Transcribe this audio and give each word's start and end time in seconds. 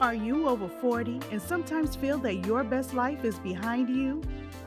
Are 0.00 0.14
you 0.14 0.48
over 0.48 0.66
40 0.66 1.20
and 1.30 1.42
sometimes 1.42 1.94
feel 1.94 2.16
that 2.20 2.46
your 2.46 2.64
best 2.64 2.94
life 2.94 3.22
is 3.22 3.38
behind 3.38 3.90
you? 3.90 4.22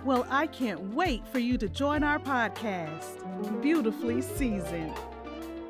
Well, 0.06 0.28
I 0.30 0.46
can't 0.46 0.94
wait 0.94 1.28
for 1.28 1.40
you 1.40 1.58
to 1.58 1.68
join 1.68 2.04
our 2.04 2.20
podcast, 2.20 3.60
Beautifully 3.60 4.22
Seasoned. 4.22 4.94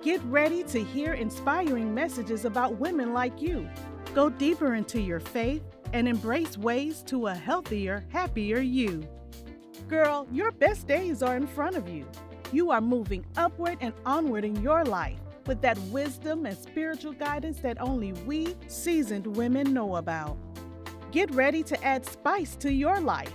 Get 0.02 0.22
ready 0.24 0.64
to 0.64 0.84
hear 0.84 1.14
inspiring 1.14 1.94
messages 1.94 2.44
about 2.44 2.78
women 2.78 3.14
like 3.14 3.42
you. 3.42 3.70
Go 4.14 4.30
deeper 4.30 4.76
into 4.76 5.00
your 5.00 5.22
faith 5.22 5.64
and 5.94 6.10
embrace 6.10 6.58
ways 6.58 7.02
to 7.04 7.28
a 7.28 7.34
healthier, 7.34 8.04
happier 8.10 8.60
you. 8.60 9.08
Girl, 9.88 10.28
your 10.30 10.52
best 10.52 10.88
days 10.88 11.24
are 11.24 11.38
in 11.38 11.48
front 11.48 11.78
of 11.78 11.88
you. 11.88 12.06
You 12.52 12.72
are 12.72 12.82
moving 12.82 13.26
upward 13.38 13.78
and 13.80 13.94
onward 14.06 14.44
in 14.44 14.62
your 14.62 14.84
life 14.84 15.23
with 15.48 15.62
that 15.62 15.78
wisdom 15.92 16.46
and 16.46 16.58
spiritual 16.58 17.14
guidance 17.14 17.60
that 17.60 17.82
only 17.82 18.14
we 18.26 18.56
seasoned 18.68 19.28
women 19.28 19.74
know 19.74 19.98
about. 19.98 20.38
Get 21.12 21.34
ready 21.34 21.64
to 21.64 21.84
add 21.84 22.06
spice 22.06 22.56
to 22.58 22.72
your 22.72 23.00
life. 23.00 23.34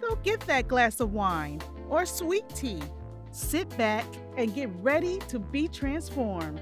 Go 0.00 0.16
get 0.16 0.40
that 0.42 0.68
glass 0.68 1.00
of 1.00 1.12
wine 1.12 1.60
or 1.88 2.04
sweet 2.06 2.48
tea. 2.50 2.82
Sit 3.30 3.68
back 3.76 4.04
and 4.36 4.54
get 4.54 4.70
ready 4.80 5.18
to 5.28 5.38
be 5.38 5.68
transformed. 5.68 6.60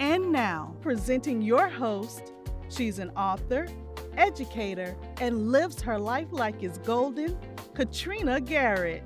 And 0.00 0.32
now, 0.32 0.74
presenting 0.80 1.40
your 1.40 1.68
host, 1.68 2.32
she's 2.68 2.98
an 2.98 3.10
author, 3.10 3.66
educator, 4.16 4.96
and 5.20 5.52
lives 5.52 5.80
her 5.82 5.98
life 5.98 6.28
like 6.30 6.62
it's 6.62 6.78
golden, 6.78 7.36
Katrina 7.74 8.40
Garrett. 8.40 9.02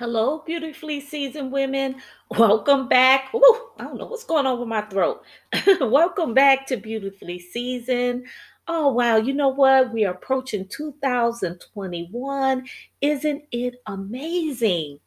Hello, 0.00 0.42
beautifully 0.46 0.98
seasoned 0.98 1.52
women. 1.52 1.96
Welcome 2.30 2.88
back. 2.88 3.34
Ooh, 3.34 3.68
I 3.78 3.84
don't 3.84 3.98
know 3.98 4.06
what's 4.06 4.24
going 4.24 4.46
on 4.46 4.58
with 4.58 4.66
my 4.66 4.80
throat. 4.80 5.22
Welcome 5.82 6.32
back 6.32 6.66
to 6.68 6.78
Beautifully 6.78 7.38
Seasoned. 7.38 8.26
Oh, 8.66 8.88
wow. 8.94 9.18
You 9.18 9.34
know 9.34 9.50
what? 9.50 9.92
We 9.92 10.06
are 10.06 10.14
approaching 10.14 10.66
2021. 10.68 12.66
Isn't 13.02 13.42
it 13.52 13.74
amazing? 13.88 15.00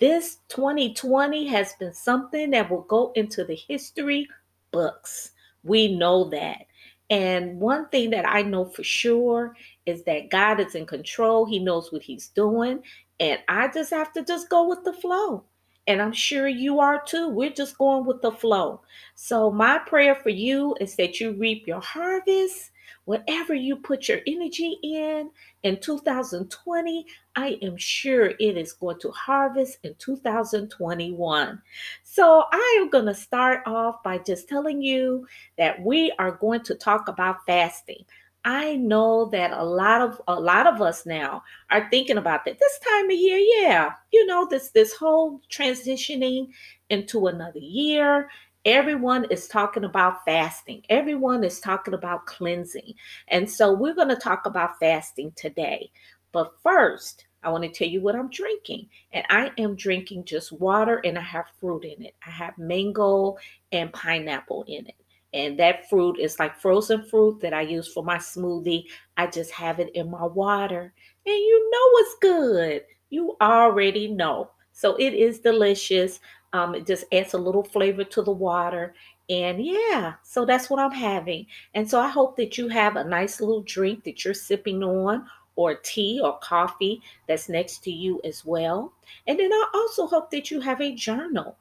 This 0.00 0.38
2020 0.48 1.46
has 1.46 1.74
been 1.74 1.94
something 1.94 2.50
that 2.50 2.68
will 2.68 2.82
go 2.82 3.12
into 3.14 3.44
the 3.44 3.54
history 3.54 4.26
books. 4.72 5.30
We 5.62 5.94
know 5.94 6.28
that. 6.30 6.66
And 7.10 7.60
one 7.60 7.88
thing 7.90 8.10
that 8.10 8.28
I 8.28 8.42
know 8.42 8.64
for 8.64 8.82
sure 8.82 9.54
is 9.86 10.02
that 10.04 10.30
God 10.30 10.58
is 10.58 10.74
in 10.74 10.86
control. 10.86 11.44
He 11.44 11.58
knows 11.58 11.92
what 11.92 12.02
he's 12.02 12.28
doing. 12.28 12.82
And 13.20 13.38
I 13.48 13.68
just 13.68 13.90
have 13.90 14.12
to 14.14 14.24
just 14.24 14.48
go 14.48 14.68
with 14.68 14.84
the 14.84 14.92
flow. 14.92 15.44
And 15.86 16.00
I'm 16.00 16.12
sure 16.12 16.48
you 16.48 16.80
are 16.80 17.02
too. 17.04 17.28
We're 17.28 17.50
just 17.50 17.76
going 17.76 18.06
with 18.06 18.22
the 18.22 18.32
flow. 18.32 18.80
So, 19.14 19.50
my 19.50 19.78
prayer 19.78 20.14
for 20.14 20.30
you 20.30 20.74
is 20.80 20.96
that 20.96 21.20
you 21.20 21.32
reap 21.32 21.66
your 21.66 21.80
harvest. 21.80 22.70
Whatever 23.04 23.54
you 23.54 23.76
put 23.76 24.08
your 24.08 24.20
energy 24.26 24.78
in 24.82 25.30
in 25.62 25.78
2020, 25.78 27.06
I 27.36 27.58
am 27.60 27.76
sure 27.76 28.28
it 28.28 28.56
is 28.56 28.72
going 28.72 28.98
to 29.00 29.10
harvest 29.10 29.76
in 29.82 29.94
2021. 29.98 31.62
So, 32.02 32.44
I 32.50 32.78
am 32.80 32.88
going 32.88 33.04
to 33.06 33.14
start 33.14 33.60
off 33.66 34.02
by 34.02 34.18
just 34.18 34.48
telling 34.48 34.80
you 34.80 35.26
that 35.58 35.82
we 35.82 36.12
are 36.18 36.32
going 36.32 36.62
to 36.64 36.74
talk 36.74 37.08
about 37.08 37.44
fasting. 37.44 38.06
I 38.44 38.76
know 38.76 39.26
that 39.32 39.52
a 39.52 39.64
lot 39.64 40.02
of 40.02 40.20
a 40.28 40.38
lot 40.38 40.66
of 40.66 40.82
us 40.82 41.06
now 41.06 41.42
are 41.70 41.88
thinking 41.90 42.18
about 42.18 42.44
that 42.44 42.58
this 42.58 42.78
time 42.80 43.06
of 43.06 43.16
year. 43.16 43.38
Yeah, 43.38 43.92
you 44.12 44.26
know 44.26 44.46
this 44.46 44.70
this 44.70 44.94
whole 44.94 45.40
transitioning 45.50 46.48
into 46.90 47.26
another 47.26 47.58
year. 47.58 48.28
Everyone 48.66 49.26
is 49.30 49.48
talking 49.48 49.84
about 49.84 50.24
fasting. 50.24 50.82
Everyone 50.90 51.44
is 51.44 51.60
talking 51.60 51.94
about 51.94 52.26
cleansing. 52.26 52.94
And 53.28 53.50
so 53.50 53.72
we're 53.72 53.94
going 53.94 54.08
to 54.08 54.16
talk 54.16 54.46
about 54.46 54.78
fasting 54.80 55.32
today. 55.36 55.90
But 56.32 56.52
first, 56.62 57.26
I 57.42 57.50
want 57.50 57.64
to 57.64 57.70
tell 57.70 57.88
you 57.88 58.00
what 58.00 58.16
I'm 58.16 58.30
drinking. 58.30 58.88
And 59.12 59.26
I 59.28 59.50
am 59.58 59.76
drinking 59.76 60.24
just 60.24 60.50
water 60.50 61.02
and 61.04 61.18
I 61.18 61.22
have 61.22 61.44
fruit 61.60 61.84
in 61.84 62.04
it. 62.04 62.14
I 62.26 62.30
have 62.30 62.56
mango 62.56 63.36
and 63.70 63.92
pineapple 63.92 64.64
in 64.66 64.86
it 64.86 65.03
and 65.34 65.58
that 65.58 65.90
fruit 65.90 66.18
is 66.18 66.38
like 66.38 66.56
frozen 66.56 67.04
fruit 67.04 67.40
that 67.40 67.52
I 67.52 67.62
use 67.62 67.92
for 67.92 68.04
my 68.04 68.16
smoothie. 68.16 68.84
I 69.16 69.26
just 69.26 69.50
have 69.50 69.80
it 69.80 69.90
in 69.94 70.10
my 70.10 70.24
water, 70.24 70.94
and 71.26 71.36
you 71.36 71.70
know 71.70 72.00
it's 72.00 72.16
good. 72.20 72.82
You 73.10 73.36
already 73.40 74.08
know. 74.08 74.50
So 74.72 74.96
it 74.96 75.12
is 75.12 75.40
delicious. 75.40 76.20
Um, 76.52 76.74
it 76.74 76.86
just 76.86 77.04
adds 77.12 77.34
a 77.34 77.38
little 77.38 77.64
flavor 77.64 78.04
to 78.04 78.22
the 78.22 78.32
water. 78.32 78.94
And 79.28 79.64
yeah, 79.64 80.14
so 80.22 80.44
that's 80.44 80.70
what 80.70 80.80
I'm 80.80 80.92
having. 80.92 81.46
And 81.74 81.88
so 81.88 81.98
I 82.00 82.08
hope 82.08 82.36
that 82.36 82.56
you 82.58 82.68
have 82.68 82.96
a 82.96 83.04
nice 83.04 83.40
little 83.40 83.62
drink 83.62 84.04
that 84.04 84.24
you're 84.24 84.34
sipping 84.34 84.82
on, 84.82 85.26
or 85.56 85.76
tea 85.76 86.20
or 86.22 86.38
coffee 86.40 87.00
that's 87.28 87.48
next 87.48 87.84
to 87.84 87.90
you 87.90 88.20
as 88.24 88.44
well. 88.44 88.92
And 89.26 89.38
then 89.38 89.52
I 89.52 89.66
also 89.74 90.06
hope 90.06 90.30
that 90.30 90.50
you 90.50 90.60
have 90.60 90.80
a 90.80 90.94
journal 90.94 91.56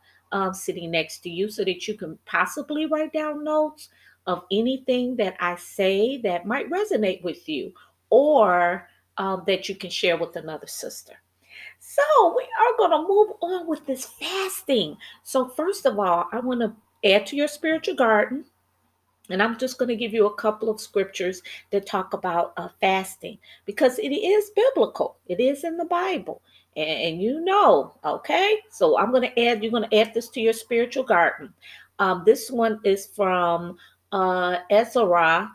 sitting 0.54 0.92
next 0.92 1.20
to 1.20 1.30
you 1.30 1.50
so 1.50 1.64
that 1.64 1.88
you 1.88 1.94
can 1.94 2.18
possibly 2.26 2.86
write 2.86 3.14
down 3.14 3.44
notes 3.44 3.90
of 4.26 4.44
anything 4.52 5.16
that 5.18 5.36
I 5.40 5.56
say 5.56 6.18
that 6.22 6.46
might 6.46 6.70
resonate 6.70 7.24
with 7.24 7.48
you 7.48 7.74
or 8.10 8.90
um, 9.18 9.44
that 9.48 9.70
you 9.70 9.76
can 9.76 9.90
share 9.90 10.18
with 10.18 10.36
another 10.36 10.68
sister. 10.68 11.14
So, 11.80 12.36
we 12.36 12.44
are 12.44 12.78
going 12.78 12.92
to 12.92 13.08
move 13.08 13.34
on 13.42 13.68
with 13.68 13.86
this 13.86 14.06
fasting. 14.06 14.98
So, 15.24 15.48
first 15.48 15.86
of 15.86 16.00
all, 16.00 16.28
I 16.32 16.40
want 16.40 16.62
to 16.62 16.74
add 17.08 17.28
to 17.28 17.36
your 17.36 17.48
spiritual 17.48 17.96
garden. 17.96 18.46
And 19.30 19.42
I'm 19.42 19.58
just 19.58 19.78
going 19.78 19.90
to 19.90 19.96
give 19.96 20.14
you 20.14 20.26
a 20.26 20.36
couple 20.36 20.70
of 20.70 20.82
scriptures 20.82 21.42
that 21.72 21.86
talk 21.86 22.14
about 22.14 22.54
uh, 22.58 22.70
fasting 22.82 23.38
because 23.66 23.98
it 24.00 24.10
is 24.10 24.52
biblical, 24.56 25.18
it 25.28 25.40
is 25.40 25.64
in 25.64 25.78
the 25.78 25.86
Bible 25.86 26.42
and, 26.76 27.22
you 27.22 27.42
know, 27.42 27.96
okay? 28.04 28.58
So 28.72 28.98
I'm 28.98 29.12
going 29.12 29.30
to 29.30 29.40
add, 29.40 29.64
you're 29.64 29.72
going 29.72 29.90
to 29.90 29.98
add 29.98 30.14
this 30.14 30.30
to 30.30 30.42
your 30.42 30.54
spiritual 30.54 31.04
garden. 31.04 31.54
Um, 32.00 32.24
this 32.26 32.50
one 32.50 32.80
is 32.84 33.08
from 33.16 33.78
uh, 34.12 34.58
Ezra 34.70 35.52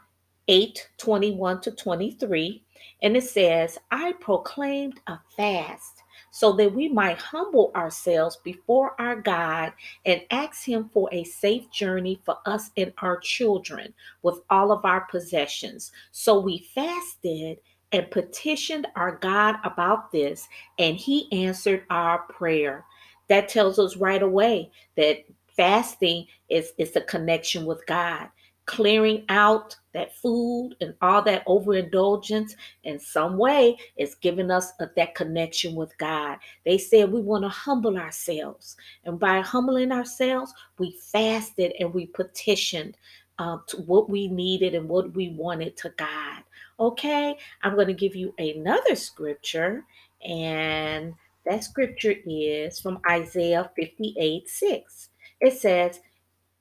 8 0.48 0.88
21 0.98 1.60
to 1.62 1.70
23. 1.72 2.64
And 3.02 3.16
it 3.16 3.24
says, 3.24 3.78
I 3.90 4.12
proclaimed 4.20 5.00
a 5.06 5.18
fast 5.36 6.02
so 6.30 6.52
that 6.52 6.72
we 6.72 6.88
might 6.88 7.18
humble 7.18 7.72
ourselves 7.74 8.38
before 8.44 9.00
our 9.00 9.16
God 9.16 9.72
and 10.04 10.22
ask 10.30 10.64
Him 10.64 10.90
for 10.92 11.08
a 11.12 11.24
safe 11.24 11.70
journey 11.70 12.20
for 12.24 12.36
us 12.46 12.70
and 12.76 12.92
our 12.98 13.18
children 13.18 13.94
with 14.22 14.40
all 14.50 14.72
of 14.72 14.84
our 14.84 15.02
possessions. 15.10 15.90
So 16.12 16.38
we 16.38 16.68
fasted 16.74 17.58
and 17.92 18.10
petitioned 18.10 18.86
our 18.96 19.16
God 19.16 19.56
about 19.64 20.12
this, 20.12 20.46
and 20.78 20.96
He 20.96 21.30
answered 21.32 21.84
our 21.90 22.18
prayer. 22.22 22.84
That 23.28 23.48
tells 23.48 23.78
us 23.78 23.96
right 23.96 24.22
away 24.22 24.70
that 24.96 25.24
fasting 25.56 26.26
is, 26.48 26.72
is 26.78 26.96
a 26.96 27.00
connection 27.02 27.64
with 27.66 27.84
God. 27.86 28.28
Clearing 28.66 29.24
out 29.30 29.74
that 29.94 30.14
food 30.14 30.76
and 30.80 30.94
all 31.00 31.22
that 31.22 31.42
overindulgence 31.46 32.54
in 32.84 32.98
some 32.98 33.38
way 33.38 33.78
is 33.96 34.14
giving 34.14 34.50
us 34.50 34.72
a, 34.80 34.88
that 34.94 35.14
connection 35.14 35.74
with 35.74 35.96
God. 35.96 36.36
They 36.66 36.76
said 36.76 37.10
we 37.10 37.22
want 37.22 37.44
to 37.44 37.48
humble 37.48 37.96
ourselves. 37.96 38.76
And 39.04 39.18
by 39.18 39.40
humbling 39.40 39.90
ourselves, 39.90 40.52
we 40.78 40.98
fasted 41.00 41.72
and 41.80 41.92
we 41.94 42.06
petitioned 42.06 42.96
uh, 43.38 43.58
to 43.68 43.78
what 43.78 44.10
we 44.10 44.28
needed 44.28 44.74
and 44.74 44.88
what 44.88 45.14
we 45.14 45.30
wanted 45.30 45.76
to 45.78 45.90
God. 45.96 46.42
Okay, 46.80 47.36
I'm 47.62 47.74
going 47.74 47.88
to 47.88 47.94
give 47.94 48.14
you 48.14 48.32
another 48.38 48.94
scripture, 48.94 49.84
and 50.24 51.14
that 51.44 51.64
scripture 51.64 52.14
is 52.24 52.78
from 52.78 53.00
Isaiah 53.08 53.68
58 53.74 54.48
6. 54.48 55.08
It 55.40 55.54
says, 55.54 56.00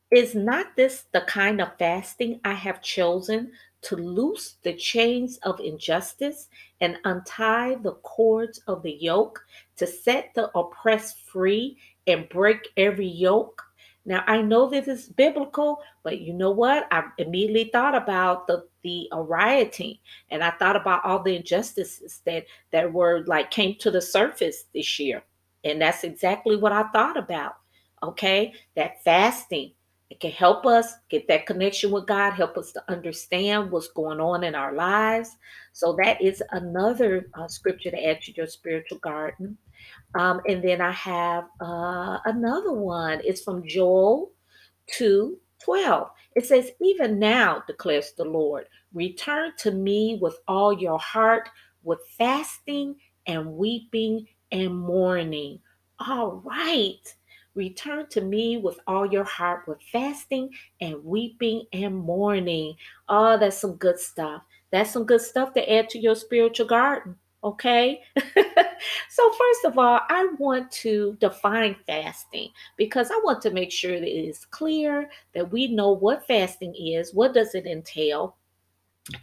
Is 0.09 0.33
not 0.33 0.75
this 0.75 1.05
the 1.13 1.21
kind 1.21 1.61
of 1.61 1.77
fasting 1.77 2.39
I 2.43 2.53
have 2.53 2.81
chosen 2.81 3.51
to 3.83 3.95
loose 3.95 4.57
the 4.63 4.73
chains 4.73 5.37
of 5.43 5.59
injustice 5.59 6.49
and 6.81 6.97
untie 7.05 7.75
the 7.75 7.93
cords 8.01 8.59
of 8.67 8.81
the 8.81 8.93
yoke, 8.93 9.45
to 9.75 9.85
set 9.85 10.31
the 10.33 10.49
oppressed 10.57 11.19
free 11.27 11.77
and 12.07 12.27
break 12.29 12.69
every 12.75 13.07
yoke? 13.07 13.66
Now 14.07 14.23
I 14.25 14.41
know 14.41 14.69
this 14.69 14.87
is 14.87 15.09
biblical, 15.09 15.81
but 16.03 16.21
you 16.21 16.33
know 16.33 16.51
what? 16.51 16.87
I 16.91 17.03
immediately 17.19 17.69
thought 17.71 17.93
about 17.93 18.47
the 18.47 18.67
the 18.83 19.09
rioting, 19.13 19.97
and 20.31 20.43
I 20.43 20.51
thought 20.51 20.77
about 20.77 21.05
all 21.05 21.21
the 21.21 21.35
injustices 21.35 22.21
that 22.25 22.45
that 22.71 22.91
were 22.91 23.23
like 23.27 23.51
came 23.51 23.75
to 23.79 23.91
the 23.91 24.01
surface 24.01 24.63
this 24.73 24.97
year, 24.97 25.23
and 25.63 25.81
that's 25.81 26.03
exactly 26.05 26.55
what 26.55 26.71
I 26.71 26.83
thought 26.93 27.17
about. 27.17 27.57
Okay, 28.01 28.53
that 28.75 29.03
fasting 29.03 29.73
it 30.09 30.21
can 30.21 30.31
help 30.31 30.65
us 30.65 30.93
get 31.09 31.27
that 31.27 31.45
connection 31.45 31.91
with 31.91 32.07
God, 32.07 32.31
help 32.31 32.57
us 32.57 32.71
to 32.71 32.83
understand 32.87 33.69
what's 33.69 33.89
going 33.89 34.21
on 34.21 34.43
in 34.45 34.55
our 34.55 34.73
lives. 34.73 35.35
So 35.73 35.97
that 36.01 36.21
is 36.21 36.41
another 36.51 37.29
uh, 37.33 37.47
scripture 37.49 37.91
to 37.91 38.05
add 38.05 38.21
to 38.21 38.31
your 38.33 38.47
spiritual 38.47 38.99
garden. 38.99 39.57
Um, 40.17 40.41
and 40.47 40.63
then 40.63 40.81
I 40.81 40.91
have 40.91 41.45
uh, 41.61 42.19
another 42.25 42.73
one. 42.73 43.21
It's 43.23 43.41
from 43.43 43.67
Joel 43.67 44.31
2 44.87 45.37
12. 45.63 46.09
It 46.35 46.45
says, 46.45 46.71
Even 46.81 47.19
now, 47.19 47.63
declares 47.67 48.13
the 48.17 48.25
Lord, 48.25 48.65
return 48.93 49.51
to 49.59 49.71
me 49.71 50.19
with 50.21 50.37
all 50.47 50.73
your 50.73 50.99
heart, 50.99 51.49
with 51.83 51.99
fasting 52.17 52.95
and 53.25 53.53
weeping 53.53 54.27
and 54.51 54.77
mourning. 54.77 55.59
All 55.99 56.41
right. 56.45 56.99
Return 57.55 58.07
to 58.09 58.21
me 58.21 58.57
with 58.57 58.79
all 58.85 59.05
your 59.05 59.23
heart, 59.23 59.67
with 59.67 59.81
fasting 59.91 60.49
and 60.79 61.03
weeping 61.03 61.63
and 61.73 61.95
mourning. 61.95 62.75
Oh, 63.09 63.37
that's 63.37 63.57
some 63.57 63.75
good 63.77 63.99
stuff. 63.99 64.43
That's 64.71 64.91
some 64.91 65.05
good 65.05 65.21
stuff 65.21 65.53
to 65.53 65.73
add 65.73 65.89
to 65.89 65.99
your 65.99 66.15
spiritual 66.15 66.67
garden. 66.67 67.15
Okay. 67.43 68.01
so, 69.09 69.31
first 69.31 69.65
of 69.65 69.77
all, 69.77 70.01
I 70.09 70.27
want 70.37 70.71
to 70.71 71.17
define 71.19 71.75
fasting 71.85 72.49
because 72.77 73.11
I 73.11 73.19
want 73.23 73.41
to 73.43 73.51
make 73.51 73.71
sure 73.71 73.99
that 73.99 74.07
it 74.07 74.27
is 74.27 74.45
clear 74.45 75.09
that 75.33 75.51
we 75.51 75.67
know 75.67 75.91
what 75.91 76.27
fasting 76.27 76.75
is, 76.75 77.13
what 77.13 77.33
does 77.33 77.55
it 77.55 77.65
entail. 77.65 78.35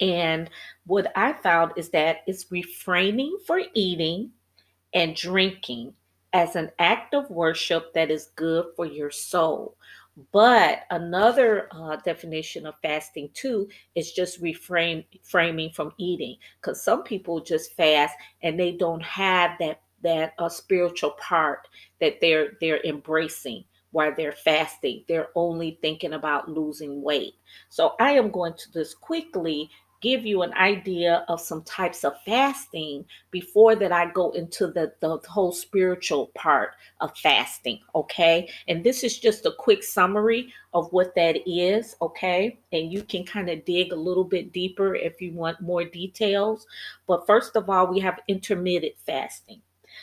And 0.01 0.49
what 0.87 1.13
I 1.15 1.35
found 1.35 1.73
is 1.77 1.91
that 1.91 2.19
it's 2.27 2.51
refraining 2.51 3.37
for 3.47 3.61
eating 3.75 4.31
and 4.95 5.15
drinking 5.15 5.93
as 6.33 6.57
an 6.57 6.71
act 6.79 7.15
of 7.15 7.31
worship 7.31 7.95
that 7.95 8.11
is 8.11 8.31
good 8.35 8.67
for 8.77 8.87
your 8.87 9.11
soul. 9.11 9.77
But 10.33 10.83
another 10.91 11.69
uh, 11.73 11.97
definition 11.97 12.67
of 12.67 12.79
fasting 12.83 13.31
too 13.35 13.69
is 13.97 14.13
just 14.13 14.41
refrain 14.41 15.05
framing 15.23 15.71
from 15.71 15.93
eating, 15.99 16.37
because 16.61 16.83
some 16.85 17.03
people 17.03 17.41
just 17.41 17.73
fast 17.75 18.15
and 18.43 18.59
they 18.59 18.73
don't 18.73 19.03
have 19.03 19.59
that 19.59 19.81
that 20.03 20.35
uh, 20.39 20.49
spiritual 20.49 21.13
part 21.13 21.67
that 22.01 22.21
they're 22.21 22.53
they're 22.61 22.83
embracing 22.85 23.65
while 23.91 24.13
they're 24.17 24.33
fasting. 24.33 25.05
They're 25.09 25.31
only 25.35 25.79
thinking 25.81 26.13
about 26.13 26.49
losing 26.49 27.03
weight. 27.03 27.35
So 27.69 27.95
I 28.01 28.13
am 28.13 28.31
going 28.31 28.55
to 28.55 28.73
just 28.73 29.01
quickly 29.01 29.71
give 30.05 30.27
you 30.27 30.43
an 30.43 30.53
idea 30.53 31.25
of 31.29 31.41
some 31.41 31.63
types 31.63 32.05
of 32.05 32.13
fasting 32.27 33.07
before 33.31 33.75
that 33.75 33.91
I 33.91 34.11
go 34.11 34.33
into 34.33 34.67
the, 34.67 34.93
the 35.01 35.19
whole 35.27 35.51
spiritual 35.51 36.27
part 36.35 36.73
of 37.01 37.17
fasting, 37.17 37.81
okay? 37.95 38.51
And 38.69 38.85
this 38.85 39.03
is 39.03 39.19
just 39.19 39.47
a 39.47 39.53
quick 39.59 39.83
summary 39.83 40.53
of 40.75 40.93
what 40.93 41.15
that 41.15 41.39
is, 41.49 41.97
okay? 42.03 42.59
And 42.71 42.93
you 42.93 43.03
can 43.03 43.25
kind 43.25 43.49
of 43.49 43.65
dig 43.65 43.93
a 43.93 43.97
little 43.97 44.25
bit 44.25 44.53
deeper 44.53 44.95
if 44.95 45.23
you 45.23 45.33
want 45.33 45.63
more 45.63 45.85
details. 45.85 46.67
But 47.07 47.27
first 47.27 47.57
of 47.57 47.71
all, 47.71 47.87
we 47.87 48.01
have 48.01 48.21
intermittent 48.29 48.97
fasting. 49.07 49.63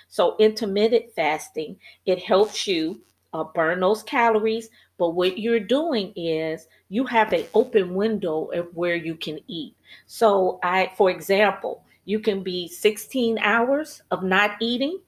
So 0.09 0.35
intermittent 0.39 1.13
fasting, 1.15 1.77
it 2.07 2.23
helps 2.23 2.65
you 2.65 3.01
uh, 3.33 3.43
burn 3.43 3.81
those 3.81 4.01
calories, 4.01 4.69
but 5.01 5.15
what 5.15 5.39
you're 5.39 5.59
doing 5.59 6.13
is 6.15 6.67
you 6.89 7.07
have 7.07 7.33
an 7.33 7.43
open 7.55 7.95
window 7.95 8.45
of 8.53 8.67
where 8.75 8.93
you 8.93 9.15
can 9.15 9.39
eat. 9.47 9.73
So 10.05 10.59
I, 10.61 10.91
for 10.95 11.09
example, 11.09 11.83
you 12.05 12.19
can 12.19 12.43
be 12.43 12.67
16 12.67 13.39
hours 13.39 14.03
of 14.11 14.21
not 14.21 14.51
eating, 14.61 14.99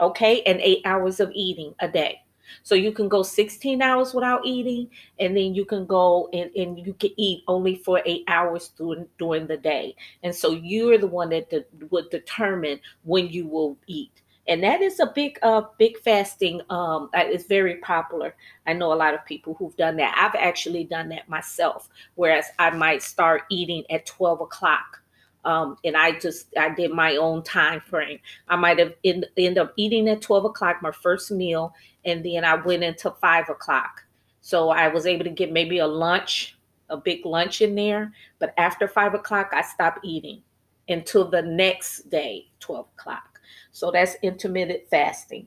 okay, 0.00 0.42
and 0.42 0.60
eight 0.60 0.82
hours 0.84 1.20
of 1.20 1.30
eating 1.36 1.72
a 1.78 1.86
day. 1.86 2.20
So 2.64 2.74
you 2.74 2.90
can 2.90 3.08
go 3.08 3.22
16 3.22 3.80
hours 3.80 4.12
without 4.12 4.44
eating, 4.44 4.90
and 5.20 5.36
then 5.36 5.54
you 5.54 5.64
can 5.64 5.86
go 5.86 6.28
and, 6.32 6.50
and 6.56 6.84
you 6.84 6.94
can 6.94 7.10
eat 7.16 7.44
only 7.46 7.76
for 7.76 8.02
eight 8.06 8.24
hours 8.26 8.72
during, 8.76 9.06
during 9.20 9.46
the 9.46 9.56
day. 9.56 9.94
And 10.24 10.34
so 10.34 10.50
you're 10.50 10.98
the 10.98 11.06
one 11.06 11.30
that 11.30 11.48
de- 11.48 11.64
would 11.90 12.10
determine 12.10 12.80
when 13.04 13.28
you 13.28 13.46
will 13.46 13.76
eat 13.86 14.20
and 14.48 14.62
that 14.62 14.80
is 14.80 14.98
a 14.98 15.12
big 15.14 15.38
uh 15.42 15.62
big 15.78 15.98
fasting 15.98 16.60
um 16.70 17.08
it's 17.14 17.44
very 17.44 17.76
popular 17.76 18.34
i 18.66 18.72
know 18.72 18.92
a 18.92 18.94
lot 18.94 19.14
of 19.14 19.24
people 19.24 19.54
who've 19.54 19.76
done 19.76 19.96
that 19.96 20.14
i've 20.18 20.40
actually 20.40 20.84
done 20.84 21.08
that 21.08 21.28
myself 21.28 21.88
whereas 22.16 22.46
i 22.58 22.70
might 22.70 23.02
start 23.02 23.42
eating 23.50 23.84
at 23.90 24.06
12 24.06 24.40
o'clock 24.40 25.02
um, 25.44 25.78
and 25.84 25.96
I 25.96 26.18
just 26.18 26.48
I 26.58 26.74
did 26.74 26.90
my 26.90 27.16
own 27.16 27.42
time 27.42 27.80
frame. 27.80 28.18
I 28.48 28.56
might 28.56 28.78
have 28.78 28.94
end, 29.04 29.24
end 29.36 29.56
up 29.56 29.72
eating 29.76 30.08
at 30.08 30.20
12 30.20 30.46
o'clock, 30.46 30.82
my 30.82 30.90
first 30.90 31.30
meal, 31.30 31.72
and 32.04 32.24
then 32.24 32.44
I 32.44 32.56
went 32.56 32.82
into 32.82 33.10
five 33.12 33.48
o'clock. 33.48 34.04
So 34.40 34.70
I 34.70 34.88
was 34.88 35.06
able 35.06 35.24
to 35.24 35.30
get 35.30 35.52
maybe 35.52 35.78
a 35.78 35.86
lunch, 35.86 36.58
a 36.88 36.96
big 36.96 37.24
lunch 37.24 37.60
in 37.60 37.74
there. 37.74 38.12
But 38.38 38.52
after 38.58 38.88
five 38.88 39.14
o'clock, 39.14 39.50
I 39.52 39.62
stopped 39.62 40.04
eating 40.04 40.42
until 40.88 41.28
the 41.28 41.42
next 41.42 42.10
day, 42.10 42.48
12 42.60 42.86
o'clock. 42.98 43.27
So 43.78 43.92
that's 43.92 44.16
intermittent 44.22 44.82
fasting. 44.90 45.46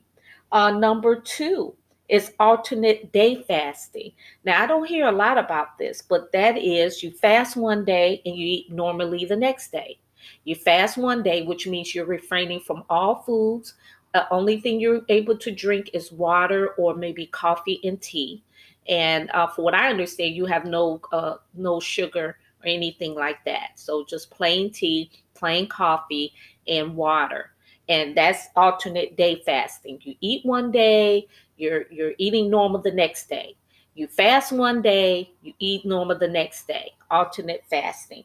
Uh, 0.50 0.70
number 0.70 1.20
two 1.20 1.74
is 2.08 2.32
alternate 2.40 3.12
day 3.12 3.44
fasting. 3.46 4.12
Now, 4.44 4.62
I 4.62 4.66
don't 4.66 4.88
hear 4.88 5.06
a 5.06 5.12
lot 5.12 5.36
about 5.36 5.78
this, 5.78 6.02
but 6.02 6.32
that 6.32 6.56
is 6.56 7.02
you 7.02 7.10
fast 7.10 7.56
one 7.56 7.84
day 7.84 8.22
and 8.24 8.34
you 8.34 8.46
eat 8.46 8.72
normally 8.72 9.26
the 9.26 9.36
next 9.36 9.70
day. 9.70 9.98
You 10.44 10.54
fast 10.54 10.96
one 10.96 11.22
day, 11.22 11.42
which 11.42 11.66
means 11.66 11.94
you're 11.94 12.06
refraining 12.06 12.60
from 12.60 12.84
all 12.88 13.16
foods. 13.16 13.74
The 14.14 14.26
only 14.32 14.60
thing 14.60 14.80
you're 14.80 15.02
able 15.10 15.36
to 15.36 15.50
drink 15.50 15.90
is 15.92 16.10
water 16.10 16.68
or 16.78 16.94
maybe 16.94 17.26
coffee 17.26 17.80
and 17.84 18.00
tea. 18.00 18.42
And 18.88 19.30
uh, 19.32 19.46
for 19.46 19.62
what 19.62 19.74
I 19.74 19.90
understand, 19.90 20.34
you 20.34 20.46
have 20.46 20.64
no 20.64 21.00
uh, 21.12 21.36
no 21.54 21.80
sugar 21.80 22.36
or 22.62 22.66
anything 22.66 23.14
like 23.14 23.44
that. 23.44 23.70
So 23.76 24.04
just 24.04 24.30
plain 24.30 24.70
tea, 24.70 25.10
plain 25.34 25.66
coffee, 25.68 26.32
and 26.66 26.96
water 26.96 27.51
and 27.92 28.16
that's 28.16 28.48
alternate 28.56 29.18
day 29.18 29.42
fasting. 29.44 30.00
You 30.02 30.14
eat 30.22 30.46
one 30.46 30.72
day, 30.72 31.28
you're 31.58 31.84
you're 31.90 32.14
eating 32.16 32.48
normal 32.48 32.80
the 32.80 32.90
next 32.90 33.28
day. 33.28 33.54
You 33.94 34.06
fast 34.06 34.50
one 34.50 34.80
day, 34.80 35.30
you 35.42 35.52
eat 35.58 35.84
normal 35.84 36.18
the 36.18 36.28
next 36.28 36.66
day. 36.66 36.92
Alternate 37.10 37.62
fasting. 37.68 38.24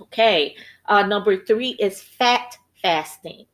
Okay. 0.00 0.56
Uh, 0.86 1.06
number 1.06 1.44
three 1.44 1.76
is 1.78 2.02
fat 2.02 2.58
fasting. 2.82 3.46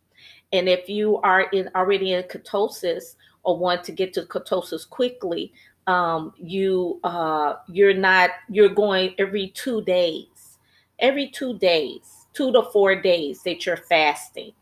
And 0.52 0.70
if 0.70 0.88
you 0.88 1.18
are 1.18 1.42
in 1.52 1.68
already 1.74 2.14
in 2.14 2.22
ketosis 2.22 3.16
or 3.42 3.58
want 3.58 3.84
to 3.84 3.92
get 3.92 4.14
to 4.14 4.22
ketosis 4.22 4.88
quickly, 4.88 5.52
um, 5.86 6.32
you 6.38 6.98
uh, 7.04 7.56
you're 7.68 7.92
not 7.92 8.30
you're 8.48 8.74
going 8.74 9.14
every 9.18 9.48
two 9.48 9.82
days, 9.82 10.56
every 10.98 11.28
two 11.28 11.58
days, 11.58 12.26
two 12.32 12.50
to 12.52 12.62
four 12.72 12.96
days 13.02 13.42
that 13.42 13.66
you're 13.66 13.76
fasting 13.76 14.52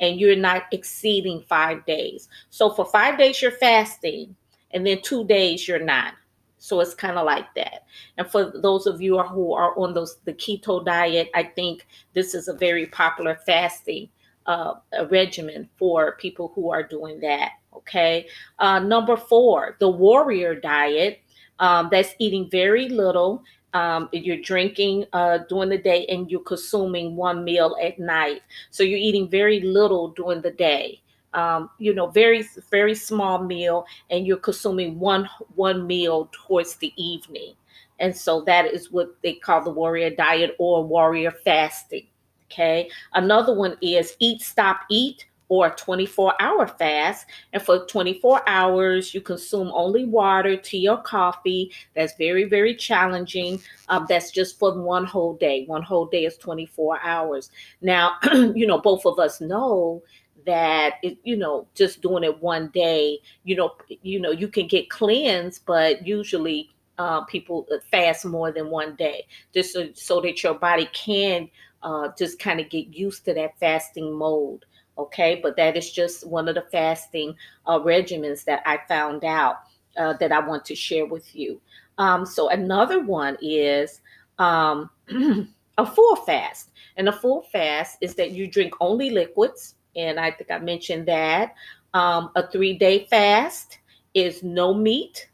and 0.00 0.18
you're 0.18 0.36
not 0.36 0.64
exceeding 0.72 1.42
five 1.48 1.84
days. 1.86 2.28
So 2.50 2.70
for 2.70 2.84
five 2.84 3.18
days, 3.18 3.40
you're 3.40 3.50
fasting, 3.52 4.36
and 4.70 4.86
then 4.86 5.00
two 5.02 5.24
days, 5.24 5.68
you're 5.68 5.78
not. 5.78 6.14
So 6.58 6.80
it's 6.80 6.94
kind 6.94 7.18
of 7.18 7.26
like 7.26 7.54
that. 7.56 7.84
And 8.16 8.26
for 8.26 8.50
those 8.54 8.86
of 8.86 9.02
you 9.02 9.18
who 9.18 9.52
are 9.52 9.78
on 9.78 9.92
those 9.92 10.16
the 10.24 10.32
keto 10.32 10.84
diet, 10.84 11.28
I 11.34 11.42
think 11.42 11.86
this 12.14 12.34
is 12.34 12.48
a 12.48 12.54
very 12.54 12.86
popular 12.86 13.38
fasting 13.44 14.08
uh, 14.46 14.74
regimen 15.10 15.68
for 15.76 16.16
people 16.16 16.52
who 16.54 16.70
are 16.70 16.82
doing 16.82 17.20
that. 17.20 17.52
Okay. 17.76 18.26
Uh, 18.58 18.78
number 18.78 19.16
four, 19.16 19.76
the 19.78 19.90
warrior 19.90 20.54
diet. 20.54 21.20
Um, 21.60 21.88
that's 21.88 22.16
eating 22.18 22.50
very 22.50 22.88
little 22.88 23.44
um, 23.74 24.08
you're 24.12 24.40
drinking 24.40 25.04
uh, 25.12 25.38
during 25.48 25.68
the 25.68 25.78
day 25.78 26.06
and 26.06 26.30
you're 26.30 26.40
consuming 26.40 27.16
one 27.16 27.44
meal 27.44 27.76
at 27.82 27.98
night. 27.98 28.42
So 28.70 28.82
you're 28.82 28.98
eating 28.98 29.28
very 29.28 29.60
little 29.60 30.08
during 30.08 30.40
the 30.40 30.52
day. 30.52 31.00
Um, 31.34 31.70
you 31.78 31.92
know, 31.92 32.06
very 32.06 32.44
very 32.70 32.94
small 32.94 33.42
meal, 33.42 33.84
and 34.08 34.24
you're 34.24 34.36
consuming 34.36 35.00
one 35.00 35.28
one 35.56 35.84
meal 35.84 36.30
towards 36.32 36.76
the 36.76 36.92
evening. 36.96 37.54
And 37.98 38.16
so 38.16 38.42
that 38.42 38.66
is 38.66 38.92
what 38.92 39.16
they 39.22 39.34
call 39.34 39.62
the 39.62 39.70
warrior 39.70 40.10
diet 40.10 40.54
or 40.58 40.84
warrior 40.84 41.32
fasting. 41.32 42.06
Okay. 42.46 42.88
Another 43.14 43.52
one 43.52 43.76
is 43.82 44.16
eat, 44.20 44.42
stop, 44.42 44.82
eat 44.88 45.26
or 45.54 45.68
a 45.68 45.76
24 45.76 46.34
hour 46.40 46.66
fast. 46.66 47.26
And 47.52 47.62
for 47.62 47.86
24 47.86 48.42
hours, 48.48 49.14
you 49.14 49.20
consume 49.20 49.70
only 49.72 50.04
water, 50.04 50.56
tea, 50.56 50.88
or 50.88 51.00
coffee. 51.02 51.72
That's 51.94 52.14
very, 52.16 52.44
very 52.44 52.74
challenging. 52.74 53.60
Um, 53.88 54.06
that's 54.08 54.30
just 54.30 54.58
for 54.58 54.78
one 54.78 55.04
whole 55.04 55.34
day. 55.34 55.64
One 55.66 55.82
whole 55.82 56.06
day 56.06 56.24
is 56.24 56.36
24 56.38 57.00
hours. 57.02 57.50
Now, 57.80 58.16
you 58.32 58.66
know, 58.66 58.78
both 58.78 59.06
of 59.06 59.18
us 59.18 59.40
know 59.40 60.02
that 60.46 60.94
it, 61.02 61.16
you 61.24 61.36
know 61.36 61.66
just 61.74 62.02
doing 62.02 62.22
it 62.22 62.42
one 62.42 62.68
day 62.74 63.18
you 63.44 63.56
know 63.56 63.74
you 64.02 64.20
know 64.20 64.30
you 64.30 64.46
can 64.46 64.66
get 64.66 64.90
cleansed 64.90 65.62
but 65.64 66.06
usually 66.06 66.68
uh, 66.98 67.22
people 67.24 67.66
fast 67.90 68.26
more 68.26 68.52
than 68.52 68.68
one 68.68 68.94
day 68.96 69.26
just 69.54 69.72
so, 69.72 69.88
so 69.94 70.20
that 70.20 70.42
your 70.42 70.54
body 70.54 70.86
can 70.92 71.48
uh, 71.82 72.08
just 72.16 72.38
kind 72.38 72.60
of 72.60 72.68
get 72.70 72.94
used 72.94 73.24
to 73.24 73.34
that 73.34 73.58
fasting 73.58 74.12
mode 74.12 74.64
Okay, 74.96 75.40
but 75.42 75.56
that 75.56 75.76
is 75.76 75.90
just 75.90 76.26
one 76.26 76.48
of 76.48 76.54
the 76.54 76.62
fasting 76.62 77.34
uh, 77.66 77.78
regimens 77.80 78.44
that 78.44 78.62
I 78.64 78.78
found 78.88 79.24
out 79.24 79.56
uh, 79.96 80.12
that 80.14 80.32
I 80.32 80.40
want 80.40 80.64
to 80.66 80.74
share 80.74 81.06
with 81.06 81.34
you. 81.34 81.60
Um, 81.98 82.24
so 82.26 82.48
another 82.50 83.00
one 83.00 83.36
is 83.40 84.00
um, 84.38 84.90
a 85.78 85.86
full 85.86 86.16
fast, 86.16 86.70
and 86.96 87.08
a 87.08 87.12
full 87.12 87.42
fast 87.42 87.98
is 88.00 88.14
that 88.14 88.32
you 88.32 88.46
drink 88.46 88.74
only 88.80 89.10
liquids. 89.10 89.74
and 89.96 90.18
I 90.18 90.30
think 90.30 90.50
I 90.50 90.58
mentioned 90.58 91.06
that. 91.06 91.54
Um, 91.92 92.30
a 92.34 92.46
three 92.48 92.76
day 92.76 93.06
fast 93.08 93.78
is 94.14 94.42
no 94.42 94.74
meat. 94.74 95.28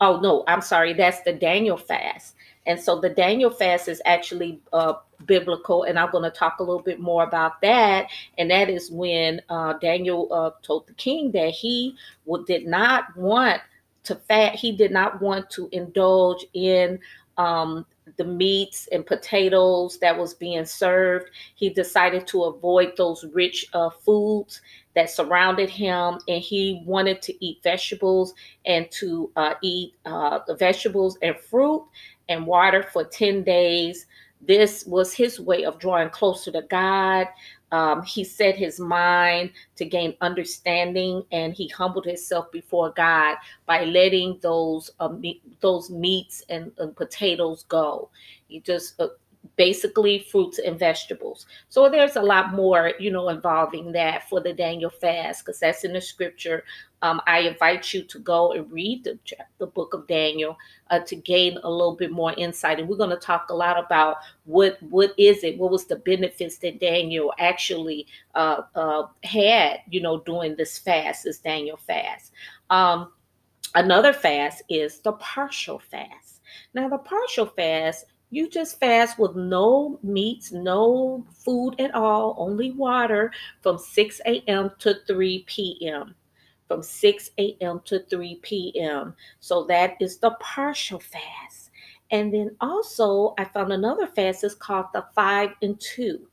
Oh, 0.00 0.20
no, 0.20 0.44
I'm 0.46 0.60
sorry. 0.60 0.92
That's 0.92 1.22
the 1.22 1.32
Daniel 1.32 1.76
fast. 1.76 2.34
And 2.66 2.80
so 2.80 3.00
the 3.00 3.10
Daniel 3.10 3.50
fast 3.50 3.88
is 3.88 4.00
actually 4.04 4.60
uh, 4.72 4.94
biblical, 5.26 5.84
and 5.84 5.98
I'm 5.98 6.10
going 6.10 6.24
to 6.24 6.30
talk 6.30 6.58
a 6.58 6.62
little 6.62 6.82
bit 6.82 7.00
more 7.00 7.24
about 7.24 7.60
that. 7.62 8.08
And 8.38 8.50
that 8.50 8.70
is 8.70 8.90
when 8.90 9.42
uh, 9.48 9.74
Daniel 9.74 10.28
uh, 10.32 10.50
told 10.62 10.86
the 10.86 10.94
king 10.94 11.32
that 11.32 11.50
he 11.50 11.96
did 12.46 12.66
not 12.66 13.16
want 13.16 13.60
to 14.04 14.14
fat. 14.14 14.54
He 14.54 14.76
did 14.76 14.92
not 14.92 15.20
want 15.20 15.50
to 15.50 15.68
indulge 15.72 16.44
in 16.54 16.98
um, 17.36 17.84
the 18.16 18.24
meats 18.24 18.88
and 18.92 19.04
potatoes 19.04 19.98
that 19.98 20.16
was 20.16 20.34
being 20.34 20.64
served. 20.64 21.30
He 21.54 21.70
decided 21.70 22.26
to 22.28 22.44
avoid 22.44 22.96
those 22.96 23.24
rich 23.32 23.66
uh, 23.72 23.90
foods 23.90 24.60
that 24.94 25.10
surrounded 25.10 25.68
him, 25.68 26.18
and 26.28 26.40
he 26.40 26.82
wanted 26.86 27.20
to 27.22 27.44
eat 27.44 27.58
vegetables 27.62 28.34
and 28.64 28.88
to 28.92 29.30
uh, 29.36 29.54
eat 29.62 29.94
uh, 30.04 30.40
the 30.46 30.54
vegetables 30.54 31.18
and 31.22 31.36
fruit 31.36 31.84
and 32.28 32.46
water 32.46 32.82
for 32.82 33.04
10 33.04 33.42
days. 33.42 34.06
This 34.40 34.84
was 34.86 35.12
his 35.12 35.40
way 35.40 35.64
of 35.64 35.78
drawing 35.78 36.10
closer 36.10 36.50
to 36.52 36.62
God. 36.62 37.28
Um, 37.72 38.02
he 38.04 38.22
set 38.22 38.54
his 38.54 38.78
mind 38.78 39.50
to 39.76 39.84
gain 39.84 40.14
understanding, 40.20 41.24
and 41.32 41.52
he 41.52 41.66
humbled 41.66 42.04
himself 42.04 42.52
before 42.52 42.90
God 42.90 43.36
by 43.66 43.84
letting 43.84 44.38
those 44.42 44.92
meat, 45.18 45.42
those 45.60 45.90
meats 45.90 46.44
and, 46.48 46.70
and, 46.78 46.94
potatoes 46.94 47.64
go. 47.68 48.10
He 48.46 48.60
just 48.60 49.00
uh, 49.00 49.08
basically 49.56 50.18
fruits 50.18 50.58
and 50.58 50.78
vegetables. 50.78 51.46
So 51.68 51.88
there's 51.88 52.16
a 52.16 52.22
lot 52.22 52.52
more, 52.52 52.92
you 52.98 53.10
know, 53.10 53.28
involving 53.28 53.92
that 53.92 54.28
for 54.28 54.40
the 54.40 54.52
Daniel 54.52 54.90
fast 54.90 55.44
because 55.44 55.60
that's 55.60 55.84
in 55.84 55.92
the 55.92 56.00
scripture. 56.00 56.64
Um, 57.02 57.20
I 57.26 57.40
invite 57.40 57.92
you 57.92 58.02
to 58.04 58.18
go 58.18 58.52
and 58.52 58.70
read 58.72 59.04
the, 59.04 59.18
the 59.58 59.66
book 59.66 59.92
of 59.92 60.06
Daniel 60.06 60.56
uh, 60.90 61.00
to 61.00 61.16
gain 61.16 61.58
a 61.62 61.70
little 61.70 61.94
bit 61.94 62.10
more 62.10 62.32
insight. 62.34 62.80
And 62.80 62.88
we're 62.88 62.96
going 62.96 63.10
to 63.10 63.16
talk 63.16 63.50
a 63.50 63.54
lot 63.54 63.78
about 63.78 64.16
what 64.44 64.82
what 64.82 65.12
is 65.18 65.44
it, 65.44 65.58
what 65.58 65.70
was 65.70 65.86
the 65.86 65.96
benefits 65.96 66.58
that 66.58 66.80
Daniel 66.80 67.32
actually 67.38 68.06
uh, 68.34 68.62
uh, 68.74 69.06
had, 69.22 69.80
you 69.90 70.00
know, 70.00 70.20
during 70.20 70.56
this 70.56 70.78
fast, 70.78 71.24
this 71.24 71.38
Daniel 71.38 71.76
fast. 71.76 72.32
Um, 72.70 73.12
another 73.74 74.12
fast 74.12 74.62
is 74.70 75.00
the 75.00 75.12
partial 75.12 75.78
fast. 75.78 76.40
Now, 76.72 76.88
the 76.88 76.98
partial 76.98 77.46
fast 77.46 78.06
you 78.34 78.48
just 78.48 78.80
fast 78.80 79.18
with 79.18 79.36
no 79.36 79.98
meats, 80.02 80.52
no 80.52 81.24
food 81.32 81.74
at 81.78 81.94
all, 81.94 82.34
only 82.38 82.72
water 82.72 83.32
from 83.62 83.78
6 83.78 84.20
a.m. 84.26 84.70
to 84.80 84.96
3 85.06 85.44
p.m. 85.46 86.14
From 86.66 86.82
6 86.82 87.30
a.m. 87.38 87.80
to 87.84 88.00
3 88.10 88.40
p.m. 88.42 89.14
So 89.40 89.64
that 89.64 89.96
is 90.00 90.18
the 90.18 90.32
partial 90.40 90.98
fast. 90.98 91.70
And 92.10 92.32
then 92.32 92.56
also, 92.60 93.34
I 93.38 93.44
found 93.44 93.72
another 93.72 94.06
fast 94.06 94.44
is 94.44 94.54
called 94.54 94.86
the 94.92 95.04
5 95.14 95.50
and 95.62 95.80
2 95.80 96.26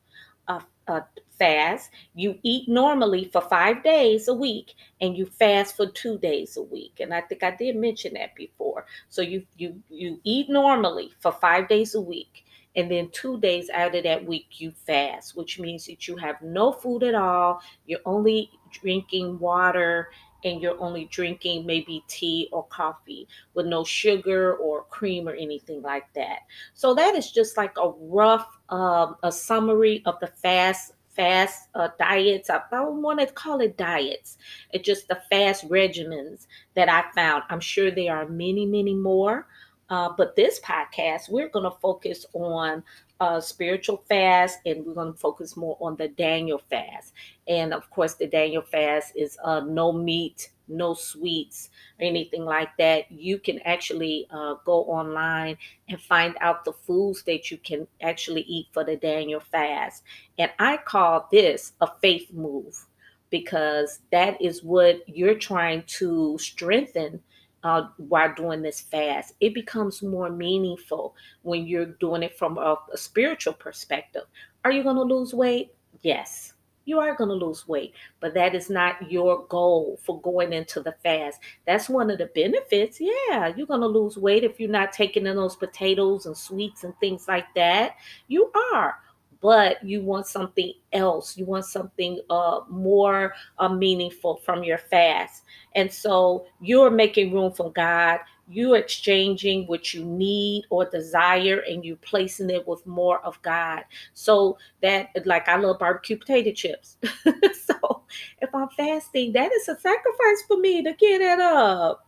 uh, 0.48 0.60
uh, 0.88 1.01
fast, 1.41 1.89
you 2.13 2.38
eat 2.43 2.69
normally 2.69 3.25
for 3.25 3.41
five 3.41 3.83
days 3.83 4.27
a 4.27 4.33
week 4.33 4.75
and 5.01 5.17
you 5.17 5.25
fast 5.25 5.75
for 5.75 5.88
two 5.88 6.19
days 6.19 6.55
a 6.55 6.62
week. 6.62 7.00
And 7.00 7.12
I 7.12 7.21
think 7.21 7.41
I 7.41 7.50
did 7.50 7.75
mention 7.75 8.13
that 8.13 8.36
before. 8.36 8.86
So 9.10 9.24
you 9.24 9.43
you 9.57 9.81
you 9.89 10.19
eat 10.24 10.50
normally 10.50 11.12
for 11.19 11.31
five 11.31 11.67
days 11.67 11.95
a 11.95 12.01
week. 12.01 12.45
And 12.75 12.89
then 12.89 13.10
two 13.12 13.39
days 13.39 13.69
out 13.74 13.95
of 13.95 14.03
that 14.03 14.24
week, 14.24 14.62
you 14.62 14.71
fast, 14.71 15.36
which 15.36 15.60
means 15.60 15.86
that 15.88 16.07
you 16.07 16.15
have 16.17 16.41
no 16.41 16.71
food 16.71 17.03
at 17.03 17.15
all. 17.15 17.60
You're 17.88 18.05
only 18.05 18.51
drinking 18.71 19.39
water 19.39 20.10
and 20.45 20.62
you're 20.62 20.79
only 20.79 21.05
drinking 21.05 21.65
maybe 21.65 22.03
tea 22.07 22.50
or 22.51 22.65
coffee 22.67 23.27
with 23.55 23.65
no 23.65 23.83
sugar 23.83 24.55
or 24.55 24.83
cream 24.83 25.27
or 25.27 25.33
anything 25.33 25.81
like 25.81 26.05
that. 26.13 26.39
So 26.74 26.93
that 26.95 27.15
is 27.15 27.31
just 27.31 27.57
like 27.57 27.75
a 27.77 27.89
rough 28.00 28.48
um, 28.69 29.17
a 29.24 29.31
summary 29.31 30.01
of 30.05 30.19
the 30.21 30.27
fast 30.27 30.93
fast 31.15 31.68
uh, 31.75 31.89
diets. 32.00 32.50
I 32.50 32.62
don't 32.72 33.01
want 33.01 33.20
to 33.20 33.27
call 33.27 33.62
it 33.62 33.77
diets. 33.77 34.38
It's 34.72 34.86
just 34.86 35.08
the 35.08 35.22
fast 35.30 35.68
regimens 35.70 36.48
that 36.75 36.89
I 36.89 37.03
found. 37.13 37.44
I'm 37.50 37.60
sure 37.60 37.91
there 37.91 38.15
are 38.15 38.27
many, 38.27 38.65
many 38.65 38.94
more. 38.94 39.48
Uh, 39.89 40.10
but 40.18 40.36
this 40.38 40.60
podcast, 40.62 41.30
we're 41.30 41.50
going 41.50 41.70
to 41.70 41.77
focus 41.82 42.25
on 42.34 42.82
uh, 43.20 43.39
spiritual 43.39 44.03
fast 44.10 44.60
and 44.65 44.86
we're 44.86 44.94
going 44.94 45.13
to 45.13 45.20
focus 45.20 45.56
more 45.58 45.77
on 45.82 45.96
the 45.98 46.08
Daniel 46.08 46.62
fast. 46.70 47.13
And 47.48 47.74
of 47.74 47.89
course, 47.89 48.15
the 48.15 48.25
Daniel 48.25 48.63
fast 48.63 49.13
is 49.15 49.38
uh, 49.44 49.60
no 49.60 49.91
meat, 49.91 50.50
no 50.72 50.94
sweets 50.94 51.70
or 52.00 52.06
anything 52.06 52.46
like 52.46 52.70
that, 52.78 53.12
you 53.12 53.38
can 53.38 53.60
actually 53.60 54.28
uh, 54.32 54.56
go 54.66 54.84
online 54.86 55.58
and 55.90 56.01
find 56.01 56.36
out 56.42 56.66
the 56.66 56.74
foods 56.74 57.24
that 57.24 57.51
you 57.51 57.58
can 57.58 57.88
actually 58.01 58.42
eat 58.42 58.68
for 58.72 58.84
the 58.84 58.96
Daniel 58.96 59.40
fast. 59.40 60.04
And 60.38 60.51
I 60.60 60.78
call 60.78 61.28
this 61.32 61.74
a 61.82 61.88
faith 62.01 62.34
move 62.34 62.86
because 63.30 64.00
that 64.12 64.42
is 64.42 64.63
what 64.63 65.08
you're 65.08 65.36
trying 65.36 65.84
to 65.88 66.38
strengthen 66.40 67.22
uh, 67.63 67.84
while 67.98 68.34
doing 68.34 68.62
this 68.62 68.82
fast. 68.82 69.34
It 69.40 69.54
becomes 69.54 70.01
more 70.01 70.30
meaningful 70.30 71.16
when 71.44 71.68
you're 71.68 71.86
doing 71.86 72.24
it 72.24 72.38
from 72.38 72.58
a, 72.58 72.78
a 72.92 72.98
spiritual 72.98 73.54
perspective. 73.54 74.24
Are 74.66 74.72
you 74.72 74.84
going 74.84 74.96
to 74.96 75.04
lose 75.04 75.34
weight? 75.34 75.74
Yes 76.01 76.54
you 76.86 77.00
are 77.00 77.16
going 77.16 77.30
to 77.30 77.46
lose 77.46 77.68
weight, 77.68 77.94
but 78.20 78.34
that 78.34 78.56
is 78.56 78.70
not 78.70 79.12
your 79.12 79.46
goal 79.48 80.00
for 80.04 80.20
going 80.22 80.54
into 80.54 80.82
the 80.82 80.96
fast. 81.04 81.40
That's 81.66 81.90
one 81.90 82.10
of 82.10 82.18
the 82.18 82.28
benefits. 82.28 83.00
Yeah, 83.00 83.54
you're 83.56 83.68
going 83.68 83.82
to 83.82 83.88
lose 83.88 84.18
weight 84.18 84.44
if 84.44 84.60
you're 84.60 84.70
not 84.70 84.92
taking 84.92 85.28
in 85.28 85.36
those 85.36 85.56
potatoes 85.56 86.26
and 86.26 86.36
sweets 86.36 86.84
and 86.84 86.94
things 87.00 87.28
like 87.28 87.54
that. 87.56 87.96
You 88.28 88.52
are 88.74 88.96
but 89.42 89.84
you 89.84 90.02
want 90.02 90.28
something 90.28 90.72
else. 90.94 91.36
You 91.36 91.46
want 91.46 91.66
something 91.66 92.20
uh, 92.30 92.62
more 92.70 93.34
uh, 93.58 93.70
meaningful 93.70 94.38
from 94.38 94.64
your 94.64 94.78
fast. 94.78 95.44
And 95.76 95.92
so 95.92 96.46
you're 96.62 96.92
making 96.92 97.34
room 97.34 97.52
for 97.52 97.72
God. 97.72 98.20
You're 98.51 98.77
exchanging 98.77 99.65
what 99.67 99.93
you 99.93 100.03
need 100.03 100.65
or 100.70 100.86
desire 100.86 101.60
and 101.67 101.84
you're 101.86 101.96
placing 101.98 102.50
it 102.50 102.67
with 102.67 102.86
more 102.86 103.24
of 103.25 103.41
God. 103.41 103.84
So 104.13 104.58
that, 104.81 105.10
like, 105.25 105.48
I 105.48 105.55
love 105.58 105.79
barbecue 105.79 106.17
potato 106.17 106.51
chips. 106.51 106.98
so 107.03 108.03
if 108.41 108.53
I'm 108.53 108.70
fasting, 108.70 109.34
that 109.34 109.51
is 109.51 109.70
a 109.70 109.79
sacrifice 109.79 110.43
for 110.48 110.58
me 110.58 110.84
to 110.84 110.93
get 110.93 111.22
it 111.22 111.39
up 111.39 112.05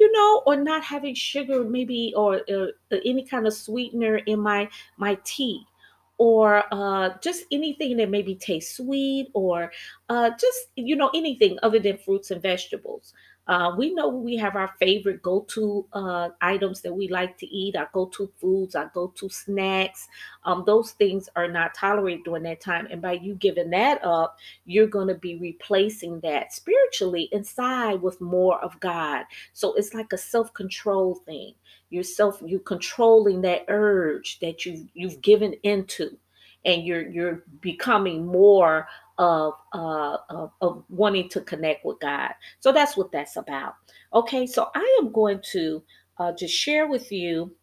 you 0.00 0.10
know 0.10 0.42
or 0.46 0.56
not 0.56 0.82
having 0.82 1.14
sugar 1.14 1.62
maybe 1.62 2.12
or, 2.16 2.40
or, 2.48 2.70
uh, 2.92 2.96
any 3.04 3.24
kind 3.24 3.46
of 3.46 3.54
sweetener 3.54 4.16
in 4.16 4.40
my 4.40 4.68
my 4.96 5.16
tea 5.24 5.64
or 6.18 6.62
uh, 6.72 7.10
just 7.20 7.44
anything 7.50 7.96
that 7.96 8.08
maybe 8.08 8.34
tastes 8.36 8.76
sweet 8.76 9.28
or 9.34 9.72
uh, 10.08 10.30
just 10.30 10.68
you 10.76 10.96
know 10.96 11.10
anything 11.14 11.58
other 11.62 11.78
than 11.78 11.98
fruits 11.98 12.30
and 12.30 12.40
vegetables 12.42 13.12
uh, 13.46 13.74
we 13.76 13.92
know 13.92 14.08
we 14.08 14.36
have 14.36 14.56
our 14.56 14.70
favorite 14.78 15.22
go-to 15.22 15.86
uh, 15.92 16.30
items 16.40 16.80
that 16.80 16.94
we 16.94 17.08
like 17.08 17.36
to 17.38 17.46
eat, 17.46 17.76
our 17.76 17.90
go-to 17.92 18.30
foods, 18.40 18.74
our 18.74 18.90
go-to 18.94 19.28
snacks. 19.28 20.08
Um, 20.44 20.64
those 20.66 20.92
things 20.92 21.28
are 21.36 21.48
not 21.48 21.74
tolerated 21.74 22.24
during 22.24 22.44
that 22.44 22.60
time. 22.60 22.88
And 22.90 23.02
by 23.02 23.12
you 23.12 23.34
giving 23.34 23.70
that 23.70 24.02
up, 24.04 24.38
you're 24.64 24.86
going 24.86 25.08
to 25.08 25.14
be 25.14 25.36
replacing 25.36 26.20
that 26.20 26.52
spiritually 26.52 27.28
inside 27.32 28.00
with 28.00 28.20
more 28.20 28.58
of 28.60 28.80
God. 28.80 29.24
So 29.52 29.74
it's 29.74 29.92
like 29.92 30.12
a 30.12 30.18
self-control 30.18 31.16
thing. 31.26 31.54
Yourself, 31.90 32.42
you're 32.44 32.60
controlling 32.60 33.42
that 33.42 33.66
urge 33.68 34.38
that 34.40 34.64
you 34.64 34.88
you've 34.94 35.20
given 35.20 35.54
into 35.62 36.16
and 36.64 36.84
you're 36.84 37.08
you're 37.08 37.44
becoming 37.60 38.26
more 38.26 38.88
of, 39.18 39.54
uh, 39.72 40.18
of, 40.30 40.50
of 40.60 40.84
wanting 40.88 41.28
to 41.30 41.40
connect 41.40 41.84
with 41.84 42.00
God. 42.00 42.30
So 42.60 42.72
that's 42.72 42.96
what 42.96 43.12
that's 43.12 43.36
about. 43.36 43.74
Okay, 44.12 44.46
so 44.46 44.70
I 44.74 44.98
am 45.00 45.12
going 45.12 45.40
to 45.52 45.82
uh, 46.18 46.32
just 46.32 46.54
share 46.54 46.88
with 46.88 47.10
you 47.12 47.54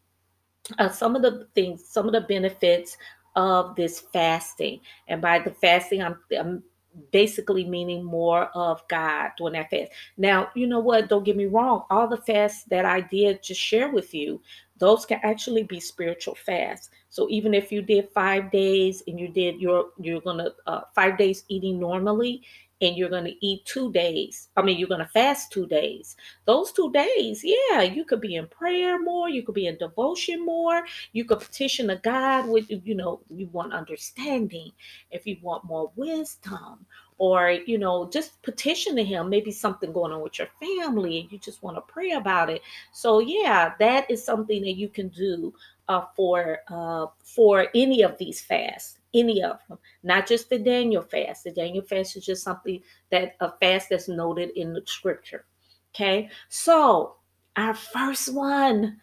uh, 0.80 0.90
some 0.90 1.16
of 1.16 1.22
the 1.22 1.48
things, 1.56 1.86
some 1.88 2.08
of 2.08 2.14
the 2.14 2.22
benefits 2.22 2.98
of 3.36 3.76
this 3.76 4.00
fasting. 4.00 4.80
And 5.08 5.22
by 5.22 5.40
the 5.40 5.52
fasting, 5.52 6.02
I'm, 6.02 6.18
I'm 6.38 6.64
basically 7.12 7.64
meaning 7.66 8.04
more 8.04 8.46
of 8.54 8.86
God 8.90 9.32
during 9.38 9.54
that 9.54 9.70
fast. 9.70 9.92
Now, 10.18 10.50
you 10.56 10.68
know 10.68 10.80
what? 10.80 11.08
Don't 11.08 11.24
get 11.24 11.38
me 11.38 11.46
wrong. 11.46 11.86
All 11.90 12.08
the 12.08 12.18
fasts 12.18 12.66
that 12.66 12.86
I 12.86 13.02
did 13.02 13.44
just 13.44 13.62
share 13.62 13.90
with 13.92 14.14
you, 14.14 14.42
those 14.78 15.06
can 15.06 15.20
actually 15.24 15.64
be 15.64 15.80
spiritual 15.80 16.36
fasts. 16.36 16.90
So 17.12 17.28
even 17.30 17.54
if 17.54 17.72
you 17.72 17.82
did 17.82 18.10
five 18.10 18.52
days 18.52 19.04
and 19.06 19.20
you 19.20 19.28
did 19.28 19.62
your, 19.62 19.90
you're 20.00 20.22
gonna 20.22 20.50
uh, 20.66 20.82
five 20.96 21.18
days 21.18 21.44
eating 21.50 21.80
normally, 21.80 22.42
and 22.82 22.98
you're 22.98 23.10
to 23.10 23.46
eat 23.46 23.64
two 23.66 23.92
days. 23.92 24.50
I 24.58 24.64
mean, 24.64 24.78
you're 24.78 24.90
to 24.90 25.06
fast 25.06 25.52
two 25.52 25.68
days. 25.68 26.16
Those 26.46 26.72
two 26.72 26.92
days, 26.92 27.44
yeah, 27.44 27.82
you 27.82 28.04
could 28.04 28.22
be 28.22 28.36
in 28.36 28.48
prayer 28.48 29.00
more. 29.00 29.30
You 29.30 29.44
could 29.44 29.56
be 29.56 29.68
in 29.68 29.78
devotion 29.78 30.44
more. 30.44 30.84
You 31.14 31.26
could 31.26 31.40
petition 31.40 31.88
to 31.90 31.98
God 31.98 32.48
with, 32.48 32.66
you 32.70 32.96
know, 32.96 33.22
you 33.30 33.48
want 33.52 33.74
understanding, 33.74 34.72
if 35.12 35.28
you 35.28 35.38
want 35.42 35.64
more 35.64 35.92
wisdom, 35.96 36.86
or 37.22 37.52
you 37.52 37.78
know 37.78 38.10
just 38.10 38.42
petition 38.42 38.96
to 38.96 39.04
him 39.04 39.30
maybe 39.30 39.52
something 39.52 39.94
going 39.94 40.12
on 40.12 40.22
with 40.22 40.40
your 40.40 40.48
family 40.60 41.20
and 41.20 41.32
you 41.32 41.38
just 41.38 41.62
want 41.62 41.78
to 41.78 41.82
pray 41.82 42.14
about 42.14 42.50
it 42.50 42.64
so 42.94 43.20
yeah 43.20 43.74
that 43.78 44.10
is 44.10 44.24
something 44.24 44.64
that 44.64 44.76
you 44.76 44.90
can 44.90 45.08
do 45.10 45.54
uh, 45.92 46.06
for 46.16 46.60
uh, 46.70 47.08
for 47.24 47.68
any 47.76 48.02
of 48.02 48.18
these 48.18 48.42
fasts 48.42 49.00
any 49.14 49.44
of 49.44 49.58
them 49.68 49.78
not 50.04 50.26
just 50.26 50.50
the 50.50 50.58
daniel 50.58 51.02
fast. 51.02 51.44
The 51.44 51.52
daniel 51.52 51.84
fast 51.84 52.16
is 52.16 52.26
just 52.26 52.44
something 52.44 52.82
that 53.12 53.36
a 53.42 53.52
fast 53.60 53.90
that's 53.90 54.08
noted 54.08 54.52
in 54.56 54.74
the 54.74 54.82
scripture 54.86 55.46
okay? 55.94 56.30
So 56.50 57.16
our 57.58 57.74
first 57.74 58.34
one 58.34 59.00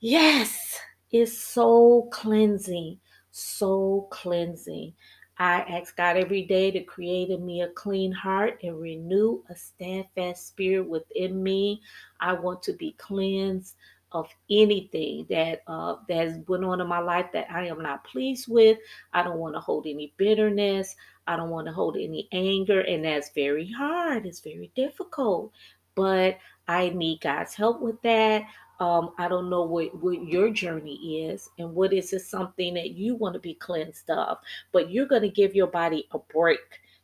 yes 0.00 0.78
is 1.12 1.36
soul 1.40 2.08
cleansing 2.10 2.98
soul 3.36 4.08
cleansing. 4.10 4.94
I 5.38 5.60
ask 5.60 5.94
God 5.94 6.16
every 6.16 6.42
day 6.42 6.70
to 6.70 6.80
create 6.80 7.28
in 7.28 7.44
me 7.44 7.60
a 7.60 7.68
clean 7.68 8.10
heart 8.10 8.58
and 8.62 8.80
renew 8.80 9.42
a 9.50 9.54
steadfast 9.54 10.48
spirit 10.48 10.88
within 10.88 11.42
me. 11.42 11.82
I 12.20 12.32
want 12.32 12.62
to 12.62 12.72
be 12.72 12.92
cleansed 12.92 13.74
of 14.16 14.28
anything 14.50 15.26
that 15.28 15.60
uh, 15.66 15.96
that 16.08 16.28
has 16.28 16.38
went 16.48 16.64
on 16.64 16.80
in 16.80 16.86
my 16.86 17.00
life 17.00 17.26
that 17.34 17.46
I 17.50 17.66
am 17.66 17.82
not 17.82 18.04
pleased 18.04 18.46
with. 18.48 18.78
I 19.12 19.22
don't 19.22 19.38
want 19.38 19.54
to 19.54 19.60
hold 19.60 19.86
any 19.86 20.14
bitterness. 20.16 20.96
I 21.26 21.36
don't 21.36 21.50
want 21.50 21.66
to 21.66 21.72
hold 21.72 21.96
any 21.96 22.28
anger, 22.32 22.80
and 22.80 23.04
that's 23.04 23.30
very 23.34 23.70
hard. 23.70 24.24
It's 24.24 24.40
very 24.40 24.70
difficult, 24.74 25.52
but 25.94 26.38
I 26.66 26.88
need 26.90 27.20
God's 27.20 27.54
help 27.54 27.82
with 27.82 28.00
that. 28.02 28.44
Um, 28.80 29.12
I 29.18 29.28
don't 29.28 29.50
know 29.50 29.64
what, 29.64 29.94
what 30.02 30.22
your 30.24 30.50
journey 30.50 31.24
is 31.24 31.48
and 31.58 31.74
what 31.74 31.92
is 31.94 32.12
it 32.12 32.20
something 32.20 32.74
that 32.74 32.90
you 32.90 33.14
want 33.14 33.32
to 33.34 33.40
be 33.40 33.54
cleansed 33.54 34.10
of, 34.10 34.38
but 34.72 34.90
you're 34.90 35.06
going 35.06 35.22
to 35.22 35.30
give 35.30 35.54
your 35.54 35.66
body 35.66 36.06
a 36.12 36.18
break. 36.18 36.60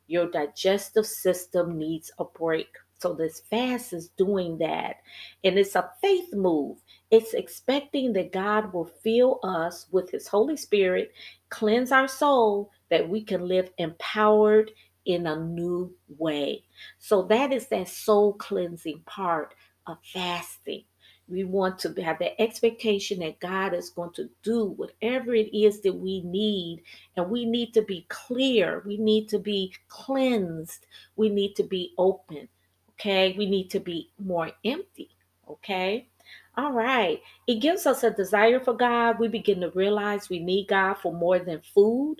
Your 0.06 0.30
digestive 0.30 1.06
system 1.06 1.78
needs 1.78 2.10
a 2.18 2.24
break. 2.24 2.68
So 3.02 3.14
this 3.14 3.40
fast 3.50 3.94
is 3.94 4.10
doing 4.10 4.58
that. 4.58 4.96
And 5.42 5.58
it's 5.58 5.74
a 5.74 5.90
faith 6.00 6.32
move. 6.32 6.78
It's 7.12 7.34
expecting 7.34 8.14
that 8.14 8.32
God 8.32 8.72
will 8.72 8.86
fill 8.86 9.38
us 9.44 9.86
with 9.92 10.10
his 10.10 10.28
Holy 10.28 10.56
Spirit, 10.56 11.12
cleanse 11.50 11.92
our 11.92 12.08
soul, 12.08 12.72
that 12.90 13.08
we 13.08 13.22
can 13.22 13.46
live 13.46 13.70
empowered 13.78 14.72
in 15.04 15.26
a 15.26 15.36
new 15.36 15.94
way. 16.18 16.64
So 16.98 17.22
that 17.24 17.52
is 17.52 17.68
that 17.68 17.88
soul 17.88 18.32
cleansing 18.34 19.02
part 19.06 19.54
of 19.86 19.98
fasting. 20.02 20.84
We 21.28 21.44
want 21.44 21.78
to 21.80 21.94
have 22.02 22.18
the 22.18 22.40
expectation 22.40 23.20
that 23.20 23.40
God 23.40 23.74
is 23.74 23.90
going 23.90 24.12
to 24.14 24.30
do 24.42 24.66
whatever 24.66 25.34
it 25.34 25.54
is 25.54 25.82
that 25.82 25.94
we 25.94 26.22
need. 26.22 26.82
And 27.16 27.30
we 27.30 27.44
need 27.44 27.74
to 27.74 27.82
be 27.82 28.06
clear. 28.08 28.82
We 28.86 28.96
need 28.96 29.28
to 29.30 29.38
be 29.38 29.74
cleansed. 29.88 30.86
We 31.16 31.28
need 31.28 31.56
to 31.56 31.62
be 31.62 31.94
open. 31.98 32.48
Okay. 32.92 33.34
We 33.36 33.46
need 33.46 33.70
to 33.70 33.80
be 33.80 34.10
more 34.18 34.50
empty. 34.64 35.10
Okay. 35.48 36.08
All 36.56 36.72
right. 36.72 37.22
It 37.46 37.60
gives 37.60 37.86
us 37.86 38.04
a 38.04 38.10
desire 38.10 38.60
for 38.60 38.74
God. 38.74 39.18
We 39.18 39.28
begin 39.28 39.60
to 39.62 39.70
realize 39.70 40.28
we 40.28 40.38
need 40.38 40.68
God 40.68 40.94
for 40.94 41.12
more 41.12 41.38
than 41.38 41.62
food. 41.74 42.16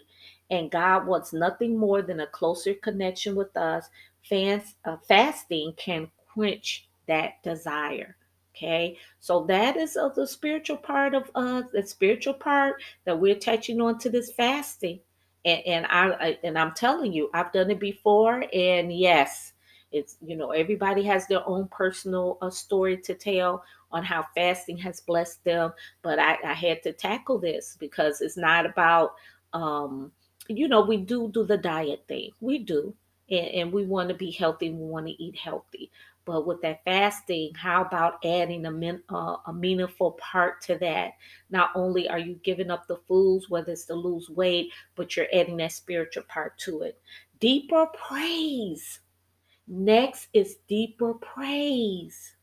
And 0.50 0.70
God 0.70 1.06
wants 1.06 1.32
nothing 1.32 1.76
more 1.76 2.02
than 2.02 2.20
a 2.20 2.26
closer 2.26 2.74
connection 2.74 3.34
with 3.34 3.54
us. 3.56 3.88
Fast, 4.28 4.76
uh, 4.84 4.96
fasting 5.06 5.74
can 5.76 6.10
quench 6.32 6.88
that 7.06 7.42
desire. 7.42 8.16
Okay, 8.54 8.98
so 9.18 9.44
that 9.46 9.76
is 9.78 9.96
of 9.96 10.14
the 10.14 10.26
spiritual 10.26 10.76
part 10.76 11.14
of 11.14 11.30
uh 11.34 11.62
the 11.72 11.82
spiritual 11.86 12.34
part 12.34 12.82
that 13.06 13.18
we're 13.18 13.34
touching 13.34 13.80
on 13.80 13.98
to 14.00 14.10
this 14.10 14.30
fasting. 14.30 15.00
And, 15.44 15.62
and 15.66 15.86
I, 15.86 16.10
I 16.10 16.38
and 16.44 16.58
I'm 16.58 16.72
telling 16.74 17.12
you, 17.14 17.30
I've 17.32 17.50
done 17.52 17.70
it 17.70 17.80
before, 17.80 18.44
and 18.52 18.92
yes, 18.92 19.54
it's 19.90 20.16
you 20.20 20.36
know 20.36 20.50
everybody 20.50 21.02
has 21.04 21.26
their 21.26 21.46
own 21.48 21.66
personal 21.68 22.38
uh, 22.42 22.50
story 22.50 22.98
to 22.98 23.14
tell 23.14 23.64
on 23.92 24.04
how 24.04 24.26
fasting 24.34 24.76
has 24.78 25.00
blessed 25.00 25.45
them. 25.45 25.73
But 26.02 26.19
I, 26.19 26.38
I 26.45 26.54
had 26.54 26.82
to 26.84 26.93
tackle 26.93 27.38
this 27.38 27.76
because 27.78 28.21
it's 28.21 28.36
not 28.36 28.67
about 28.67 29.14
um 29.52 30.10
you 30.49 30.67
know 30.67 30.80
we 30.80 30.97
do 30.97 31.30
do 31.32 31.45
the 31.45 31.58
diet 31.58 32.04
thing, 32.08 32.30
we 32.40 32.58
do, 32.58 32.95
and, 33.30 33.47
and 33.49 33.73
we 33.73 33.84
want 33.84 34.08
to 34.08 34.14
be 34.14 34.30
healthy, 34.30 34.71
we 34.71 34.84
want 34.84 35.06
to 35.06 35.23
eat 35.23 35.36
healthy. 35.36 35.90
But 36.25 36.47
with 36.47 36.62
that 36.62 36.84
fasting, 36.84 37.52
how 37.56 37.82
about 37.82 38.25
adding 38.25 38.64
a, 38.64 39.14
uh, 39.14 39.36
a 39.47 39.52
meaningful 39.52 40.12
part 40.12 40.60
to 40.62 40.78
that? 40.78 41.14
Not 41.50 41.71
only 41.75 42.08
are 42.08 42.19
you 42.19 42.38
giving 42.45 42.71
up 42.71 42.86
the 42.86 43.00
foods, 43.08 43.50
whether 43.50 43.73
it's 43.73 43.86
to 43.86 43.95
lose 43.95 44.30
weight, 44.30 44.71
but 44.95 45.17
you're 45.17 45.26
adding 45.32 45.56
that 45.56 45.73
spiritual 45.73 46.23
part 46.28 46.56
to 46.60 46.82
it. 46.82 47.00
Deeper 47.40 47.86
praise. 47.86 49.00
Next 49.67 50.28
is 50.32 50.58
deeper 50.69 51.14
praise. 51.14 52.36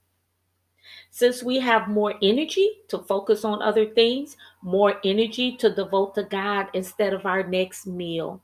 Since 1.12 1.44
we 1.44 1.60
have 1.60 1.88
more 1.88 2.16
energy 2.22 2.70
to 2.90 3.00
focus 3.00 3.44
on 3.44 3.62
other 3.62 3.86
things, 3.86 4.38
more 4.62 5.00
energy 5.04 5.56
to 5.58 5.70
devote 5.74 6.16
to 6.16 6.24
God 6.24 6.68
instead 6.74 7.14
of 7.14 7.26
our 7.26 7.44
next 7.44 7.88
meal. 7.88 8.42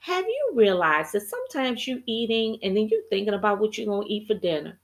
Have 0.00 0.24
you 0.26 0.52
realized 0.54 1.12
that 1.12 1.28
sometimes 1.28 1.86
you're 1.86 2.00
eating 2.06 2.58
and 2.62 2.76
then 2.76 2.88
you're 2.88 3.08
thinking 3.10 3.34
about 3.34 3.60
what 3.60 3.76
you're 3.76 3.86
gonna 3.86 4.06
eat 4.08 4.26
for 4.26 4.34
dinner? 4.34 4.78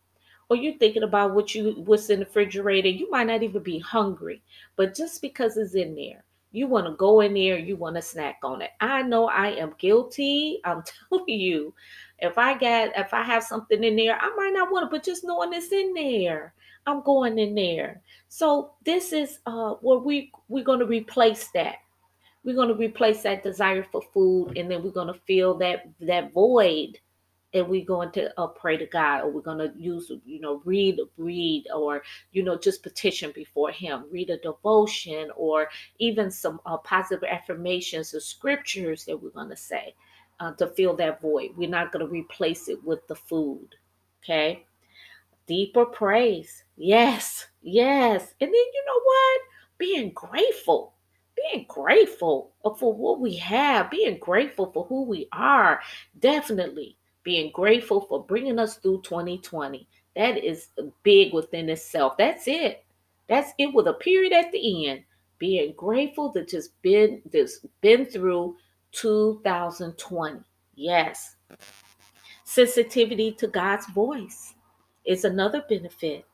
Or 0.48 0.56
you're 0.56 0.78
thinking 0.78 1.02
about 1.02 1.34
what 1.34 1.54
you 1.54 1.72
what's 1.86 2.10
in 2.10 2.20
the 2.20 2.26
refrigerator. 2.26 2.88
You 2.88 3.10
might 3.10 3.26
not 3.26 3.42
even 3.42 3.62
be 3.62 3.78
hungry, 3.78 4.42
but 4.76 4.94
just 4.94 5.22
because 5.22 5.56
it's 5.56 5.74
in 5.74 5.94
there, 5.96 6.24
you 6.52 6.66
want 6.66 6.86
to 6.86 6.92
go 6.92 7.20
in 7.20 7.34
there, 7.34 7.58
you 7.58 7.76
want 7.76 7.96
to 7.96 8.02
snack 8.02 8.38
on 8.42 8.62
it. 8.62 8.70
I 8.80 9.02
know 9.02 9.28
I 9.28 9.48
am 9.52 9.74
guilty. 9.78 10.60
I'm 10.64 10.82
telling 11.10 11.28
you, 11.28 11.74
if 12.18 12.38
I 12.38 12.56
get 12.56 12.92
if 12.96 13.12
I 13.12 13.22
have 13.22 13.42
something 13.42 13.82
in 13.84 13.96
there, 13.96 14.18
I 14.20 14.30
might 14.36 14.52
not 14.54 14.70
want 14.70 14.86
to, 14.86 14.96
but 14.96 15.04
just 15.04 15.24
knowing 15.24 15.52
it's 15.52 15.72
in 15.72 15.92
there, 15.94 16.54
I'm 16.86 17.02
going 17.02 17.38
in 17.38 17.54
there. 17.54 18.00
So 18.28 18.72
this 18.84 19.12
is 19.12 19.38
uh 19.46 19.74
where 19.74 19.98
we 19.98 20.32
we're 20.48 20.64
going 20.64 20.80
to 20.80 20.86
replace 20.86 21.48
that. 21.48 21.76
We're 22.44 22.54
going 22.54 22.68
to 22.68 22.74
replace 22.74 23.22
that 23.22 23.42
desire 23.42 23.84
for 23.90 24.02
food 24.14 24.56
and 24.56 24.70
then 24.70 24.82
we're 24.82 24.90
going 24.90 25.12
to 25.12 25.20
fill 25.26 25.54
that 25.58 25.88
that 26.00 26.32
void 26.32 26.98
and 27.54 27.68
we're 27.68 27.84
going 27.84 28.12
to 28.12 28.38
uh, 28.38 28.46
pray 28.46 28.76
to 28.76 28.86
god 28.86 29.22
or 29.22 29.30
we're 29.30 29.40
going 29.40 29.58
to 29.58 29.72
use 29.78 30.10
you 30.24 30.40
know 30.40 30.60
read 30.64 30.98
read 31.16 31.64
or 31.74 32.02
you 32.32 32.42
know 32.42 32.56
just 32.56 32.82
petition 32.82 33.30
before 33.34 33.70
him. 33.70 34.04
Read 34.10 34.30
a 34.30 34.38
devotion 34.38 35.30
or 35.36 35.68
even 35.98 36.30
some 36.30 36.60
uh, 36.64 36.78
positive 36.78 37.28
affirmations 37.28 38.14
or 38.14 38.20
scriptures 38.20 39.04
that 39.04 39.20
we're 39.20 39.30
going 39.30 39.50
to 39.50 39.56
say 39.56 39.94
uh, 40.40 40.52
to 40.52 40.66
fill 40.68 40.94
that 40.94 41.20
void 41.20 41.50
we're 41.56 41.68
not 41.68 41.92
going 41.92 42.04
to 42.04 42.10
replace 42.10 42.68
it 42.68 42.82
with 42.84 43.06
the 43.08 43.14
food 43.14 43.68
okay 44.22 44.64
deeper 45.46 45.84
praise 45.84 46.64
yes 46.76 47.46
yes 47.62 48.34
and 48.40 48.48
then 48.48 48.52
you 48.54 48.84
know 48.86 49.00
what 49.04 49.40
being 49.78 50.10
grateful 50.12 50.92
being 51.52 51.66
grateful 51.68 52.52
for 52.78 52.92
what 52.92 53.20
we 53.20 53.36
have, 53.36 53.90
being 53.90 54.18
grateful 54.18 54.72
for 54.72 54.84
who 54.84 55.04
we 55.04 55.28
are, 55.32 55.80
definitely 56.18 56.96
being 57.22 57.50
grateful 57.52 58.00
for 58.02 58.24
bringing 58.24 58.58
us 58.58 58.76
through 58.76 59.02
2020. 59.02 59.86
That 60.14 60.42
is 60.42 60.68
big 61.02 61.32
within 61.34 61.68
itself. 61.68 62.16
That's 62.16 62.48
it. 62.48 62.84
That's 63.28 63.52
it 63.58 63.72
with 63.74 63.88
a 63.88 63.94
period 63.94 64.32
at 64.32 64.52
the 64.52 64.88
end. 64.88 65.02
Being 65.38 65.74
grateful 65.76 66.32
to 66.32 66.46
just 66.46 66.80
been 66.80 67.20
this 67.30 67.66
been 67.82 68.06
through 68.06 68.56
2020. 68.96 70.40
Yes. 70.74 71.36
Sensitivity 72.44 73.32
to 73.32 73.46
God's 73.46 73.86
voice 73.90 74.54
is 75.04 75.24
another 75.24 75.64
benefit. 75.68 76.24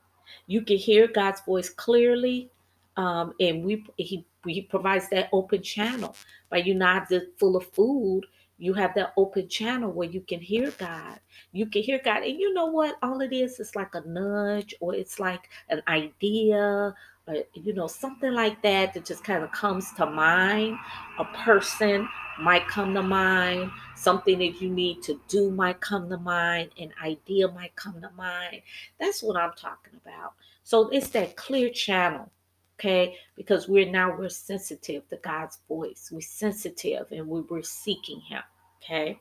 You 0.47 0.63
can 0.63 0.77
hear 0.77 1.09
God's 1.09 1.41
voice 1.43 1.69
clearly, 1.69 2.51
um, 2.97 3.35
and 3.41 3.65
we 3.65 3.85
he 3.97 4.25
he 4.47 4.63
provides 4.63 5.09
that 5.11 5.29
open 5.33 5.63
channel. 5.63 6.15
By 6.51 6.59
You 6.59 6.75
not 6.75 7.09
just 7.09 7.27
full 7.39 7.57
of 7.57 7.67
food. 7.67 8.23
You 8.59 8.75
have 8.75 8.95
that 8.95 9.13
open 9.17 9.49
channel 9.49 9.91
where 9.91 10.09
you 10.09 10.21
can 10.21 10.39
hear 10.39 10.71
God. 10.79 11.19
You 11.51 11.67
can 11.67 11.83
hear 11.83 12.01
God. 12.05 12.23
And 12.23 12.39
you 12.39 12.55
know 12.55 12.67
what? 12.67 12.97
All 13.03 13.21
it 13.21 13.33
is 13.33 13.59
is 13.59 13.75
like 13.75 13.95
a 13.97 14.03
nudge 14.07 14.73
or 14.81 14.95
it's 14.95 15.19
like 15.19 15.49
an 15.69 15.83
idea 15.89 16.95
or, 17.27 17.37
you 17.55 17.73
know, 17.73 17.87
something 17.87 18.33
like 18.33 18.63
that 18.63 18.95
that 18.95 19.05
just 19.05 19.25
kind 19.25 19.45
of 19.45 19.53
comes 19.53 19.93
to 19.93 20.07
mind. 20.07 20.77
A 21.19 21.25
person 21.25 22.09
might 22.41 22.67
come 22.69 22.95
to 22.95 23.03
mind. 23.03 23.71
Something 23.97 24.39
that 24.39 24.61
you 24.61 24.71
need 24.71 25.03
to 25.03 25.21
do 25.29 25.51
might 25.51 25.81
come 25.81 26.09
to 26.09 26.19
mind. 26.19 26.71
An 26.81 26.93
idea 27.03 27.49
might 27.49 27.75
come 27.77 28.01
to 28.01 28.11
mind. 28.17 28.63
That's 28.99 29.23
what 29.23 29.37
I'm 29.37 29.53
talking 29.53 29.99
about. 30.05 30.35
So 30.65 30.89
it's 30.89 31.11
that 31.11 31.37
clear 31.37 31.71
channel 31.71 32.31
okay 32.79 33.17
because 33.37 33.69
we're 33.69 33.91
now 33.91 34.17
we're 34.17 34.31
sensitive 34.31 35.07
to 35.11 35.17
god's 35.19 35.59
voice 35.69 36.09
we're 36.11 36.23
sensitive 36.23 37.07
and 37.11 37.29
we, 37.29 37.43
we're 37.43 37.63
seeking 37.63 38.19
him 38.21 38.41
okay 38.83 39.21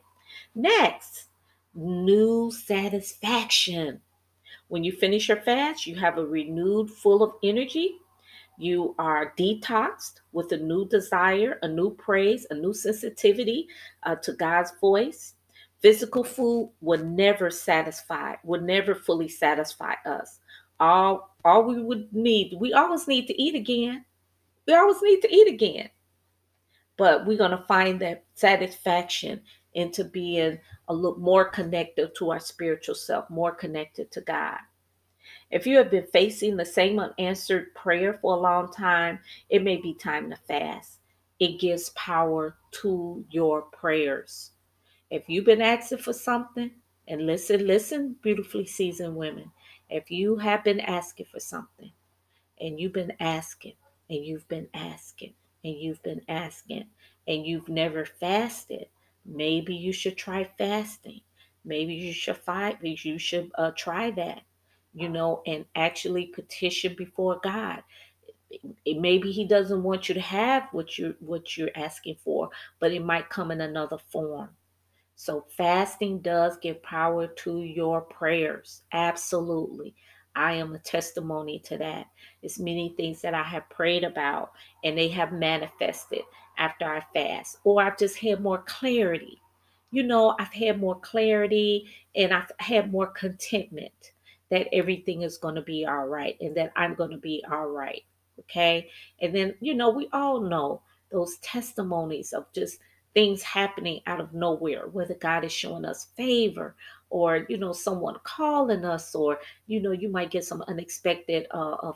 next 0.54 1.28
new 1.74 2.50
satisfaction. 2.50 4.00
When 4.72 4.84
you 4.84 4.92
finish 4.92 5.28
your 5.28 5.36
fast, 5.36 5.86
you 5.86 5.96
have 5.96 6.16
a 6.16 6.24
renewed, 6.24 6.88
full 6.88 7.22
of 7.22 7.34
energy. 7.42 7.98
You 8.56 8.94
are 8.98 9.34
detoxed 9.38 10.22
with 10.32 10.50
a 10.52 10.56
new 10.56 10.88
desire, 10.88 11.58
a 11.60 11.68
new 11.68 11.90
praise, 11.90 12.46
a 12.48 12.54
new 12.54 12.72
sensitivity 12.72 13.68
uh, 14.04 14.14
to 14.22 14.32
God's 14.32 14.72
voice. 14.80 15.34
Physical 15.82 16.24
food 16.24 16.72
will 16.80 17.04
never 17.04 17.50
satisfy, 17.50 18.36
will 18.44 18.62
never 18.62 18.94
fully 18.94 19.28
satisfy 19.28 19.92
us. 20.06 20.40
All, 20.80 21.36
all 21.44 21.64
we 21.64 21.82
would 21.82 22.10
need, 22.10 22.56
we 22.58 22.72
always 22.72 23.06
need 23.06 23.26
to 23.26 23.38
eat 23.42 23.54
again. 23.54 24.06
We 24.66 24.72
always 24.72 25.02
need 25.02 25.20
to 25.20 25.34
eat 25.34 25.48
again. 25.48 25.90
But 26.96 27.26
we're 27.26 27.36
going 27.36 27.50
to 27.50 27.66
find 27.68 28.00
that 28.00 28.24
satisfaction 28.36 29.42
into 29.74 30.04
being 30.04 30.58
a 30.88 30.94
little 30.94 31.18
more 31.18 31.46
connected 31.46 32.14
to 32.16 32.30
our 32.30 32.40
spiritual 32.40 32.94
self, 32.94 33.28
more 33.30 33.52
connected 33.52 34.10
to 34.12 34.20
God. 34.20 34.58
If 35.50 35.66
you 35.66 35.76
have 35.76 35.90
been 35.90 36.06
facing 36.06 36.56
the 36.56 36.64
same 36.64 36.98
unanswered 36.98 37.74
prayer 37.74 38.18
for 38.20 38.34
a 38.34 38.40
long 38.40 38.72
time, 38.72 39.18
it 39.50 39.62
may 39.62 39.76
be 39.76 39.94
time 39.94 40.30
to 40.30 40.36
fast. 40.36 40.98
It 41.38 41.60
gives 41.60 41.90
power 41.90 42.56
to 42.82 43.24
your 43.30 43.62
prayers. 43.62 44.52
If 45.10 45.28
you've 45.28 45.44
been 45.44 45.62
asking 45.62 45.98
for 45.98 46.12
something, 46.12 46.70
and 47.08 47.26
listen, 47.26 47.66
listen, 47.66 48.16
beautifully 48.22 48.64
seasoned 48.64 49.16
women, 49.16 49.50
if 49.90 50.10
you 50.10 50.36
have 50.36 50.64
been 50.64 50.80
asking 50.80 51.26
for 51.30 51.40
something 51.40 51.92
and 52.60 52.80
you've 52.80 52.94
been 52.94 53.12
asking 53.20 53.74
and 54.08 54.24
you've 54.24 54.48
been 54.48 54.68
asking 54.72 55.34
and 55.64 55.76
you've 55.76 56.02
been 56.02 56.22
asking 56.28 56.86
and 57.26 57.44
you've 57.44 57.68
never 57.68 58.04
fasted, 58.04 58.86
maybe 59.24 59.74
you 59.74 59.92
should 59.92 60.16
try 60.16 60.48
fasting. 60.58 61.20
Maybe 61.64 61.94
you 61.94 62.12
should 62.12 62.38
fight. 62.38 62.78
You 62.82 63.18
should 63.18 63.50
uh, 63.56 63.70
try 63.76 64.10
that, 64.12 64.42
you 64.94 65.08
know, 65.08 65.42
and 65.46 65.64
actually 65.76 66.26
petition 66.26 66.94
before 66.96 67.40
God. 67.42 67.82
Maybe 68.86 69.30
He 69.32 69.46
doesn't 69.46 69.82
want 69.82 70.08
you 70.08 70.14
to 70.14 70.20
have 70.20 70.68
what 70.72 70.98
you 70.98 71.14
what 71.20 71.56
you're 71.56 71.70
asking 71.76 72.16
for, 72.24 72.50
but 72.80 72.92
it 72.92 73.04
might 73.04 73.30
come 73.30 73.50
in 73.50 73.60
another 73.60 73.98
form. 74.10 74.50
So 75.14 75.46
fasting 75.56 76.20
does 76.20 76.56
give 76.58 76.82
power 76.82 77.28
to 77.28 77.60
your 77.62 78.00
prayers. 78.00 78.82
Absolutely. 78.92 79.94
I 80.34 80.54
am 80.54 80.74
a 80.74 80.78
testimony 80.78 81.60
to 81.66 81.78
that. 81.78 82.06
It's 82.42 82.58
many 82.58 82.94
things 82.96 83.20
that 83.22 83.34
I 83.34 83.42
have 83.42 83.68
prayed 83.68 84.04
about 84.04 84.52
and 84.82 84.96
they 84.96 85.08
have 85.08 85.32
manifested 85.32 86.22
after 86.58 86.84
I 86.86 87.02
fast, 87.14 87.58
or 87.64 87.82
I've 87.82 87.98
just 87.98 88.18
had 88.18 88.42
more 88.42 88.62
clarity. 88.66 89.40
You 89.90 90.02
know, 90.02 90.34
I've 90.38 90.52
had 90.52 90.80
more 90.80 90.98
clarity 91.00 91.88
and 92.16 92.32
I've 92.32 92.50
had 92.58 92.90
more 92.92 93.08
contentment 93.08 94.12
that 94.50 94.68
everything 94.72 95.22
is 95.22 95.38
going 95.38 95.54
to 95.54 95.62
be 95.62 95.86
all 95.86 96.06
right 96.06 96.36
and 96.40 96.56
that 96.56 96.72
I'm 96.76 96.94
going 96.94 97.10
to 97.10 97.18
be 97.18 97.44
all 97.50 97.68
right. 97.68 98.02
Okay. 98.40 98.88
And 99.20 99.34
then, 99.34 99.54
you 99.60 99.74
know, 99.74 99.90
we 99.90 100.08
all 100.12 100.40
know 100.40 100.82
those 101.10 101.36
testimonies 101.38 102.32
of 102.32 102.46
just 102.54 102.78
things 103.14 103.42
happening 103.42 104.00
out 104.06 104.20
of 104.20 104.32
nowhere, 104.34 104.88
whether 104.88 105.14
God 105.14 105.44
is 105.44 105.52
showing 105.52 105.84
us 105.84 106.08
favor 106.16 106.74
or, 107.12 107.44
you 107.50 107.58
know, 107.58 107.74
someone 107.74 108.16
calling 108.24 108.86
us, 108.86 109.14
or, 109.14 109.38
you 109.66 109.82
know, 109.82 109.92
you 109.92 110.08
might 110.08 110.30
get 110.30 110.44
some 110.44 110.62
unexpected 110.66 111.46
uh, 111.52 111.72
uh 111.72 111.92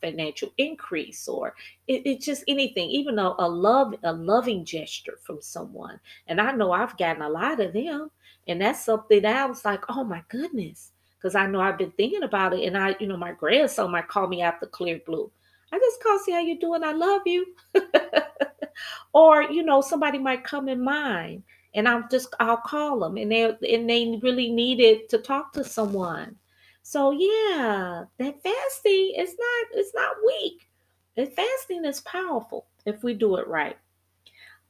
financial 0.00 0.50
increase 0.56 1.28
or 1.28 1.54
it, 1.86 2.00
it's 2.06 2.24
just 2.24 2.44
anything, 2.48 2.88
even 2.88 3.18
a, 3.18 3.34
a 3.38 3.46
love, 3.46 3.94
a 4.02 4.12
loving 4.12 4.64
gesture 4.64 5.18
from 5.22 5.42
someone. 5.42 6.00
And 6.28 6.40
I 6.40 6.52
know 6.52 6.72
I've 6.72 6.96
gotten 6.96 7.20
a 7.20 7.28
lot 7.28 7.60
of 7.60 7.74
them. 7.74 8.10
And 8.48 8.60
that's 8.60 8.84
something 8.84 9.20
that 9.22 9.36
I 9.36 9.44
was 9.44 9.64
like, 9.66 9.84
oh 9.90 10.02
my 10.02 10.22
goodness. 10.28 10.92
Because 11.18 11.34
I 11.34 11.46
know 11.46 11.60
I've 11.60 11.78
been 11.78 11.92
thinking 11.92 12.22
about 12.22 12.54
it. 12.54 12.64
And 12.66 12.76
I, 12.76 12.96
you 12.98 13.06
know, 13.06 13.18
my 13.18 13.32
grandson 13.32 13.90
might 13.90 14.08
call 14.08 14.28
me 14.28 14.40
out 14.40 14.60
the 14.60 14.66
clear 14.66 14.98
blue. 15.04 15.30
I 15.72 15.78
just 15.78 16.02
call, 16.02 16.18
see 16.20 16.32
how 16.32 16.40
you 16.40 16.58
doing. 16.58 16.84
I 16.84 16.92
love 16.92 17.22
you. 17.26 17.54
or, 19.12 19.42
you 19.42 19.62
know, 19.62 19.82
somebody 19.82 20.18
might 20.18 20.44
come 20.44 20.68
in 20.68 20.82
mind 20.82 21.42
and 21.74 21.88
I'll 21.88 22.06
just 22.08 22.34
I'll 22.40 22.56
call 22.56 23.00
them 23.00 23.16
and 23.16 23.30
they 23.30 23.42
and 23.44 23.88
they 23.90 24.18
really 24.22 24.50
needed 24.50 25.08
to 25.10 25.18
talk 25.18 25.52
to 25.54 25.64
someone. 25.64 26.36
So 26.82 27.10
yeah, 27.12 28.04
that 28.18 28.42
fasting 28.42 29.14
is 29.16 29.36
not 29.38 29.66
it's 29.72 29.94
not 29.94 30.16
weak. 30.26 30.68
That 31.16 31.34
fasting 31.34 31.84
is 31.84 32.00
powerful 32.02 32.66
if 32.86 33.02
we 33.02 33.14
do 33.14 33.36
it 33.36 33.48
right. 33.48 33.76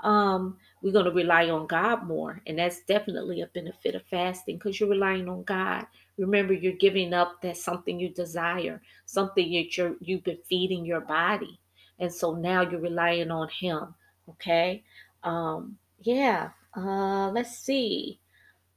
Um, 0.00 0.58
we're 0.82 0.92
going 0.92 1.06
to 1.06 1.10
rely 1.10 1.48
on 1.48 1.66
God 1.66 2.06
more, 2.06 2.42
and 2.46 2.58
that's 2.58 2.82
definitely 2.84 3.40
a 3.40 3.46
benefit 3.46 3.94
of 3.94 4.02
fasting 4.04 4.58
because 4.58 4.78
you're 4.78 4.90
relying 4.90 5.28
on 5.28 5.42
God. 5.44 5.86
Remember, 6.18 6.52
you're 6.52 6.74
giving 6.74 7.14
up 7.14 7.40
that 7.40 7.56
something 7.56 7.98
you 7.98 8.10
desire, 8.10 8.82
something 9.06 9.50
that 9.52 9.76
you're 9.76 9.96
you've 10.00 10.24
been 10.24 10.38
feeding 10.46 10.84
your 10.84 11.00
body, 11.00 11.58
and 11.98 12.12
so 12.12 12.34
now 12.34 12.60
you're 12.60 12.80
relying 12.80 13.30
on 13.30 13.48
Him. 13.48 13.94
Okay, 14.28 14.84
um, 15.22 15.78
yeah. 16.00 16.50
Uh, 16.76 17.30
let's 17.30 17.58
see. 17.58 18.20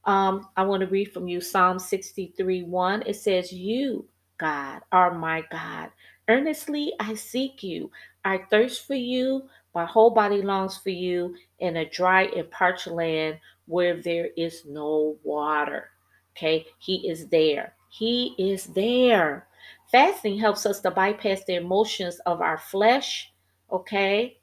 Um, 0.04 0.48
I 0.56 0.64
want 0.64 0.80
to 0.82 0.88
read 0.88 1.12
from 1.12 1.28
you 1.28 1.40
Psalm 1.40 1.78
63 1.78 2.62
1. 2.64 3.02
It 3.06 3.16
says, 3.16 3.52
You, 3.52 4.06
God, 4.38 4.80
are 4.92 5.14
my 5.14 5.44
God. 5.50 5.90
Earnestly 6.28 6.92
I 7.00 7.14
seek 7.14 7.62
you. 7.62 7.90
I 8.24 8.38
thirst 8.50 8.86
for 8.86 8.94
you. 8.94 9.48
My 9.74 9.84
whole 9.84 10.10
body 10.10 10.42
longs 10.42 10.78
for 10.78 10.90
you 10.90 11.36
in 11.60 11.76
a 11.76 11.88
dry 11.90 12.24
and 12.24 12.50
parched 12.50 12.86
land 12.86 13.38
where 13.66 14.00
there 14.02 14.28
is 14.36 14.64
no 14.66 15.18
water. 15.22 15.90
Okay, 16.36 16.66
He 16.78 17.08
is 17.08 17.28
there. 17.28 17.74
He 17.90 18.34
is 18.38 18.66
there. 18.66 19.46
Fasting 19.92 20.38
helps 20.38 20.66
us 20.66 20.80
to 20.80 20.90
bypass 20.90 21.44
the 21.44 21.56
emotions 21.56 22.18
of 22.26 22.40
our 22.40 22.58
flesh. 22.58 23.32
Okay, 23.70 24.37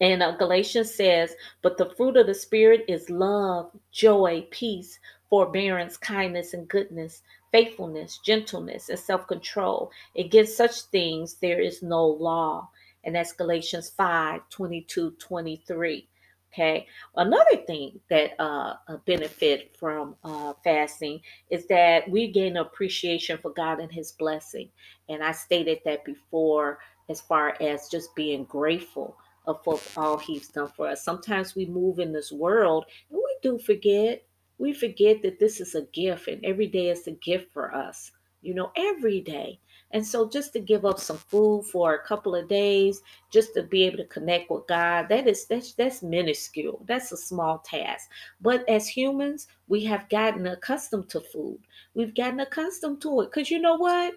and 0.00 0.22
uh, 0.22 0.32
Galatians 0.36 0.94
says, 0.94 1.34
But 1.62 1.76
the 1.76 1.90
fruit 1.90 2.16
of 2.16 2.26
the 2.26 2.34
Spirit 2.34 2.84
is 2.88 3.10
love, 3.10 3.70
joy, 3.92 4.46
peace, 4.50 4.98
forbearance, 5.28 5.96
kindness, 5.96 6.54
and 6.54 6.66
goodness, 6.68 7.22
faithfulness, 7.52 8.18
gentleness, 8.24 8.88
and 8.88 8.98
self 8.98 9.26
control. 9.26 9.90
Against 10.16 10.56
such 10.56 10.82
things 10.84 11.34
there 11.34 11.60
is 11.60 11.82
no 11.82 12.06
law. 12.06 12.70
And 13.04 13.14
that's 13.14 13.32
Galatians 13.32 13.90
5 13.90 14.48
22 14.48 15.12
23. 15.18 16.08
Okay. 16.52 16.86
Another 17.16 17.56
thing 17.66 18.00
that 18.08 18.32
uh, 18.40 18.74
benefit 19.06 19.76
from 19.78 20.16
uh, 20.24 20.52
fasting 20.64 21.20
is 21.48 21.66
that 21.68 22.10
we 22.10 22.32
gain 22.32 22.56
appreciation 22.56 23.38
for 23.38 23.52
God 23.52 23.78
and 23.78 23.92
His 23.92 24.12
blessing. 24.12 24.68
And 25.08 25.22
I 25.22 25.32
stated 25.32 25.78
that 25.84 26.04
before, 26.04 26.78
as 27.08 27.20
far 27.20 27.56
as 27.60 27.88
just 27.88 28.14
being 28.14 28.44
grateful 28.44 29.16
for 29.54 29.80
all 29.96 30.18
he's 30.18 30.48
done 30.48 30.68
for 30.68 30.88
us. 30.88 31.04
Sometimes 31.04 31.54
we 31.54 31.66
move 31.66 31.98
in 31.98 32.12
this 32.12 32.32
world 32.32 32.86
and 33.10 33.18
we 33.18 33.36
do 33.42 33.58
forget. 33.58 34.24
We 34.58 34.72
forget 34.72 35.22
that 35.22 35.38
this 35.38 35.60
is 35.60 35.74
a 35.74 35.82
gift 35.92 36.28
and 36.28 36.44
every 36.44 36.66
day 36.66 36.90
is 36.90 37.06
a 37.06 37.12
gift 37.12 37.52
for 37.52 37.74
us, 37.74 38.12
you 38.42 38.54
know, 38.54 38.72
every 38.76 39.20
day. 39.20 39.58
And 39.92 40.06
so 40.06 40.28
just 40.28 40.52
to 40.52 40.60
give 40.60 40.84
up 40.84 41.00
some 41.00 41.16
food 41.16 41.64
for 41.64 41.94
a 41.94 42.06
couple 42.06 42.36
of 42.36 42.48
days, 42.48 43.02
just 43.32 43.54
to 43.54 43.62
be 43.62 43.82
able 43.84 43.96
to 43.96 44.04
connect 44.04 44.50
with 44.50 44.66
God, 44.68 45.08
that 45.08 45.26
is 45.26 45.46
that's 45.46 45.72
that's 45.72 46.02
minuscule. 46.02 46.84
That's 46.86 47.10
a 47.10 47.16
small 47.16 47.58
task. 47.58 48.08
But 48.40 48.68
as 48.68 48.86
humans, 48.86 49.48
we 49.66 49.84
have 49.84 50.08
gotten 50.08 50.46
accustomed 50.46 51.08
to 51.10 51.20
food. 51.20 51.58
We've 51.94 52.14
gotten 52.14 52.40
accustomed 52.40 53.02
to 53.02 53.22
it. 53.22 53.32
Because 53.32 53.50
you 53.50 53.58
know 53.58 53.76
what? 53.76 54.14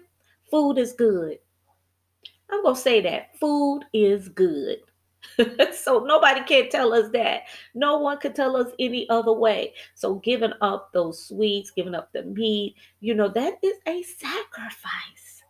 Food 0.50 0.78
is 0.78 0.92
good. 0.92 1.38
I'm 2.50 2.62
gonna 2.62 2.76
say 2.76 3.00
that. 3.00 3.36
Food 3.40 3.84
is 3.92 4.28
good. 4.28 4.78
so 5.72 6.00
nobody 6.00 6.42
can 6.44 6.70
tell 6.70 6.92
us 6.92 7.10
that. 7.12 7.42
No 7.74 7.98
one 7.98 8.18
can 8.18 8.32
tell 8.32 8.56
us 8.56 8.68
any 8.78 9.08
other 9.10 9.32
way. 9.32 9.74
So 9.94 10.16
giving 10.16 10.52
up 10.60 10.92
those 10.92 11.26
sweets, 11.26 11.70
giving 11.70 11.94
up 11.94 12.12
the 12.12 12.22
meat, 12.22 12.76
you 13.00 13.14
know, 13.14 13.28
that 13.28 13.58
is 13.62 13.76
a 13.86 14.02
sacrifice. 14.02 15.42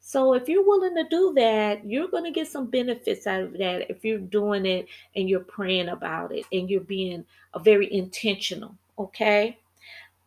So 0.00 0.34
if 0.34 0.48
you're 0.48 0.64
willing 0.64 0.94
to 0.94 1.04
do 1.08 1.32
that, 1.34 1.84
you're 1.84 2.08
going 2.08 2.24
to 2.24 2.30
get 2.30 2.46
some 2.46 2.70
benefits 2.70 3.26
out 3.26 3.42
of 3.42 3.52
that 3.54 3.90
if 3.90 4.04
you're 4.04 4.18
doing 4.18 4.64
it 4.64 4.86
and 5.16 5.28
you're 5.28 5.40
praying 5.40 5.88
about 5.88 6.32
it 6.32 6.44
and 6.52 6.70
you're 6.70 6.80
being 6.80 7.24
a 7.54 7.58
very 7.58 7.92
intentional, 7.92 8.76
okay? 8.98 9.58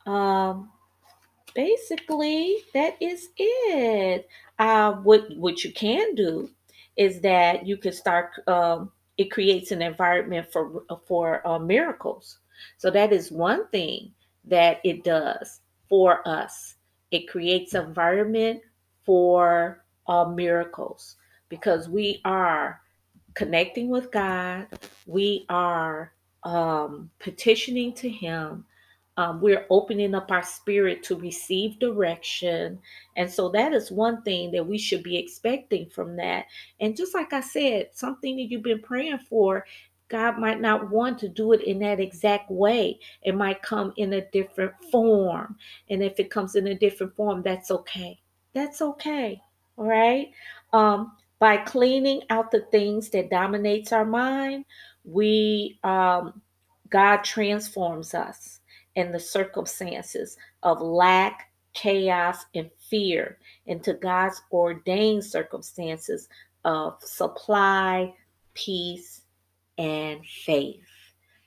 Um 0.06 0.72
basically 1.56 2.58
that 2.74 2.96
is 3.02 3.30
it. 3.38 4.28
Uh 4.58 4.94
what 4.94 5.36
what 5.38 5.64
you 5.64 5.72
can 5.72 6.14
do 6.16 6.50
is 7.00 7.22
that 7.22 7.66
you 7.66 7.78
can 7.78 7.94
start 7.94 8.32
um, 8.48 8.92
it 9.18 9.32
creates 9.32 9.72
an 9.72 9.82
environment 9.82 10.52
for 10.52 10.84
for 11.08 11.46
uh, 11.48 11.58
miracles. 11.58 12.40
So 12.78 12.92
that 12.92 13.14
is 13.14 13.32
one 13.32 13.68
thing 13.70 14.12
that 14.46 14.82
it 14.84 15.04
does 15.04 15.62
for 15.88 16.28
us. 16.28 16.76
It 17.12 17.28
creates 17.28 17.74
environment 17.74 18.62
for 19.06 19.84
uh, 20.08 20.26
miracles 20.26 21.16
because 21.48 21.88
we 21.88 22.22
are 22.26 22.82
connecting 23.34 23.90
with 23.90 24.12
god. 24.12 24.68
We 25.06 25.46
are 25.50 26.12
um, 26.44 27.10
petitioning 27.20 27.94
to 27.94 28.10
him 28.10 28.66
um, 29.20 29.42
we're 29.42 29.66
opening 29.70 30.16
up 30.16 30.32
our 30.32 30.42
spirit 30.42 31.04
to 31.04 31.18
receive 31.18 31.78
direction. 31.78 32.80
And 33.18 33.30
so 33.30 33.50
that 33.50 33.74
is 33.74 33.92
one 33.92 34.22
thing 34.22 34.50
that 34.52 34.66
we 34.66 34.78
should 34.78 35.04
be 35.04 35.18
expecting 35.18 35.90
from 35.90 36.16
that. 36.16 36.46
And 36.80 36.96
just 36.96 37.14
like 37.14 37.34
I 37.34 37.42
said, 37.42 37.90
something 37.92 38.38
that 38.38 38.44
you've 38.44 38.64
been 38.64 38.82
praying 38.82 39.20
for, 39.30 39.66
God 40.08 40.40
might 40.40 40.62
not 40.62 40.90
want 40.90 41.20
to 41.20 41.28
do 41.28 41.52
it 41.52 41.64
in 41.64 41.80
that 41.80 42.00
exact 42.00 42.50
way. 42.50 42.98
It 43.22 43.36
might 43.36 43.62
come 43.62 43.92
in 43.98 44.14
a 44.14 44.26
different 44.32 44.72
form. 44.90 45.58
And 45.90 46.02
if 46.02 46.18
it 46.22 46.32
comes 46.32 46.56
in 46.56 46.68
a 46.68 46.76
different 46.76 47.14
form, 47.18 47.42
that's 47.42 47.72
okay. 47.72 48.22
That's 48.54 48.82
okay. 48.82 49.42
All 49.76 49.86
right. 49.86 50.32
Um, 50.72 51.12
by 51.40 51.58
cleaning 51.58 52.22
out 52.30 52.52
the 52.52 52.62
things 52.72 53.10
that 53.10 53.30
dominates 53.30 53.92
our 53.92 54.06
mind, 54.06 54.64
we 55.04 55.78
um, 55.84 56.42
God 56.90 57.26
transforms 57.26 58.14
us 58.14 58.59
and 58.96 59.14
the 59.14 59.20
circumstances 59.20 60.38
of 60.64 60.82
lack, 60.82 61.52
chaos, 61.74 62.46
and 62.56 62.70
fear 62.90 63.38
into 63.68 63.94
God's 63.94 64.42
ordained 64.52 65.24
circumstances 65.24 66.30
of 66.66 67.02
supply, 67.02 68.14
peace, 68.54 69.22
and 69.78 70.26
faith. 70.26 70.84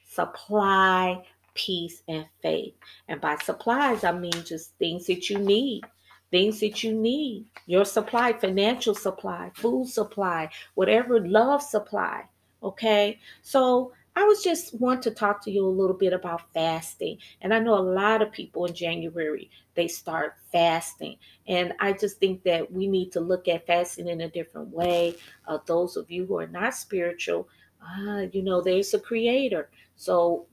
Supply, 0.09 1.22
peace, 1.55 2.02
and 2.09 2.26
faith. 2.42 2.74
And 3.09 3.20
by 3.20 3.37
supplies, 3.37 4.05
I 4.05 4.12
mean 4.12 4.33
just 4.44 4.76
things 4.78 5.07
that 5.07 5.28
you 5.28 5.38
need. 5.38 5.83
Things 6.31 6.61
that 6.61 6.83
you 6.83 6.94
need, 6.94 7.50
your 7.66 7.85
supply, 7.85 8.33
financial 8.33 8.94
supply, 8.94 9.50
food 9.55 9.87
supply, 9.87 10.48
whatever, 10.72 11.20
love 11.20 11.62
supply. 11.62 12.24
Okay. 12.62 13.18
So 13.42 13.92
I 14.14 14.25
was 14.25 14.42
just 14.42 14.79
want 14.79 15.03
to 15.03 15.11
talk 15.11 15.42
to 15.44 15.51
you 15.51 15.66
a 15.66 15.68
little 15.68 15.96
bit 15.96 16.12
about 16.12 16.53
fasting. 16.53 17.18
And 17.40 17.55
I 17.55 17.59
know 17.59 17.75
a 17.79 17.81
lot 17.81 18.20
of 18.20 18.31
people 18.33 18.66
in 18.66 18.75
January 18.75 19.51
they 19.75 19.88
start 19.88 20.35
fasting. 20.53 21.16
And 21.48 21.72
I 21.81 21.94
just 21.94 22.18
think 22.18 22.42
that 22.42 22.70
we 22.70 22.87
need 22.87 23.11
to 23.12 23.20
look 23.20 23.48
at 23.48 23.66
fasting 23.66 24.09
in 24.09 24.20
a 24.20 24.29
different 24.29 24.68
way. 24.68 25.16
Uh, 25.48 25.59
those 25.64 25.96
of 25.96 26.11
you 26.11 26.27
who 26.27 26.38
are 26.38 26.46
not 26.46 26.75
spiritual, 26.75 27.48
uh, 27.83 28.27
you 28.33 28.42
know, 28.42 28.61
there's 28.61 28.92
a 28.92 29.01
creator. 29.01 29.70
So 29.96 30.46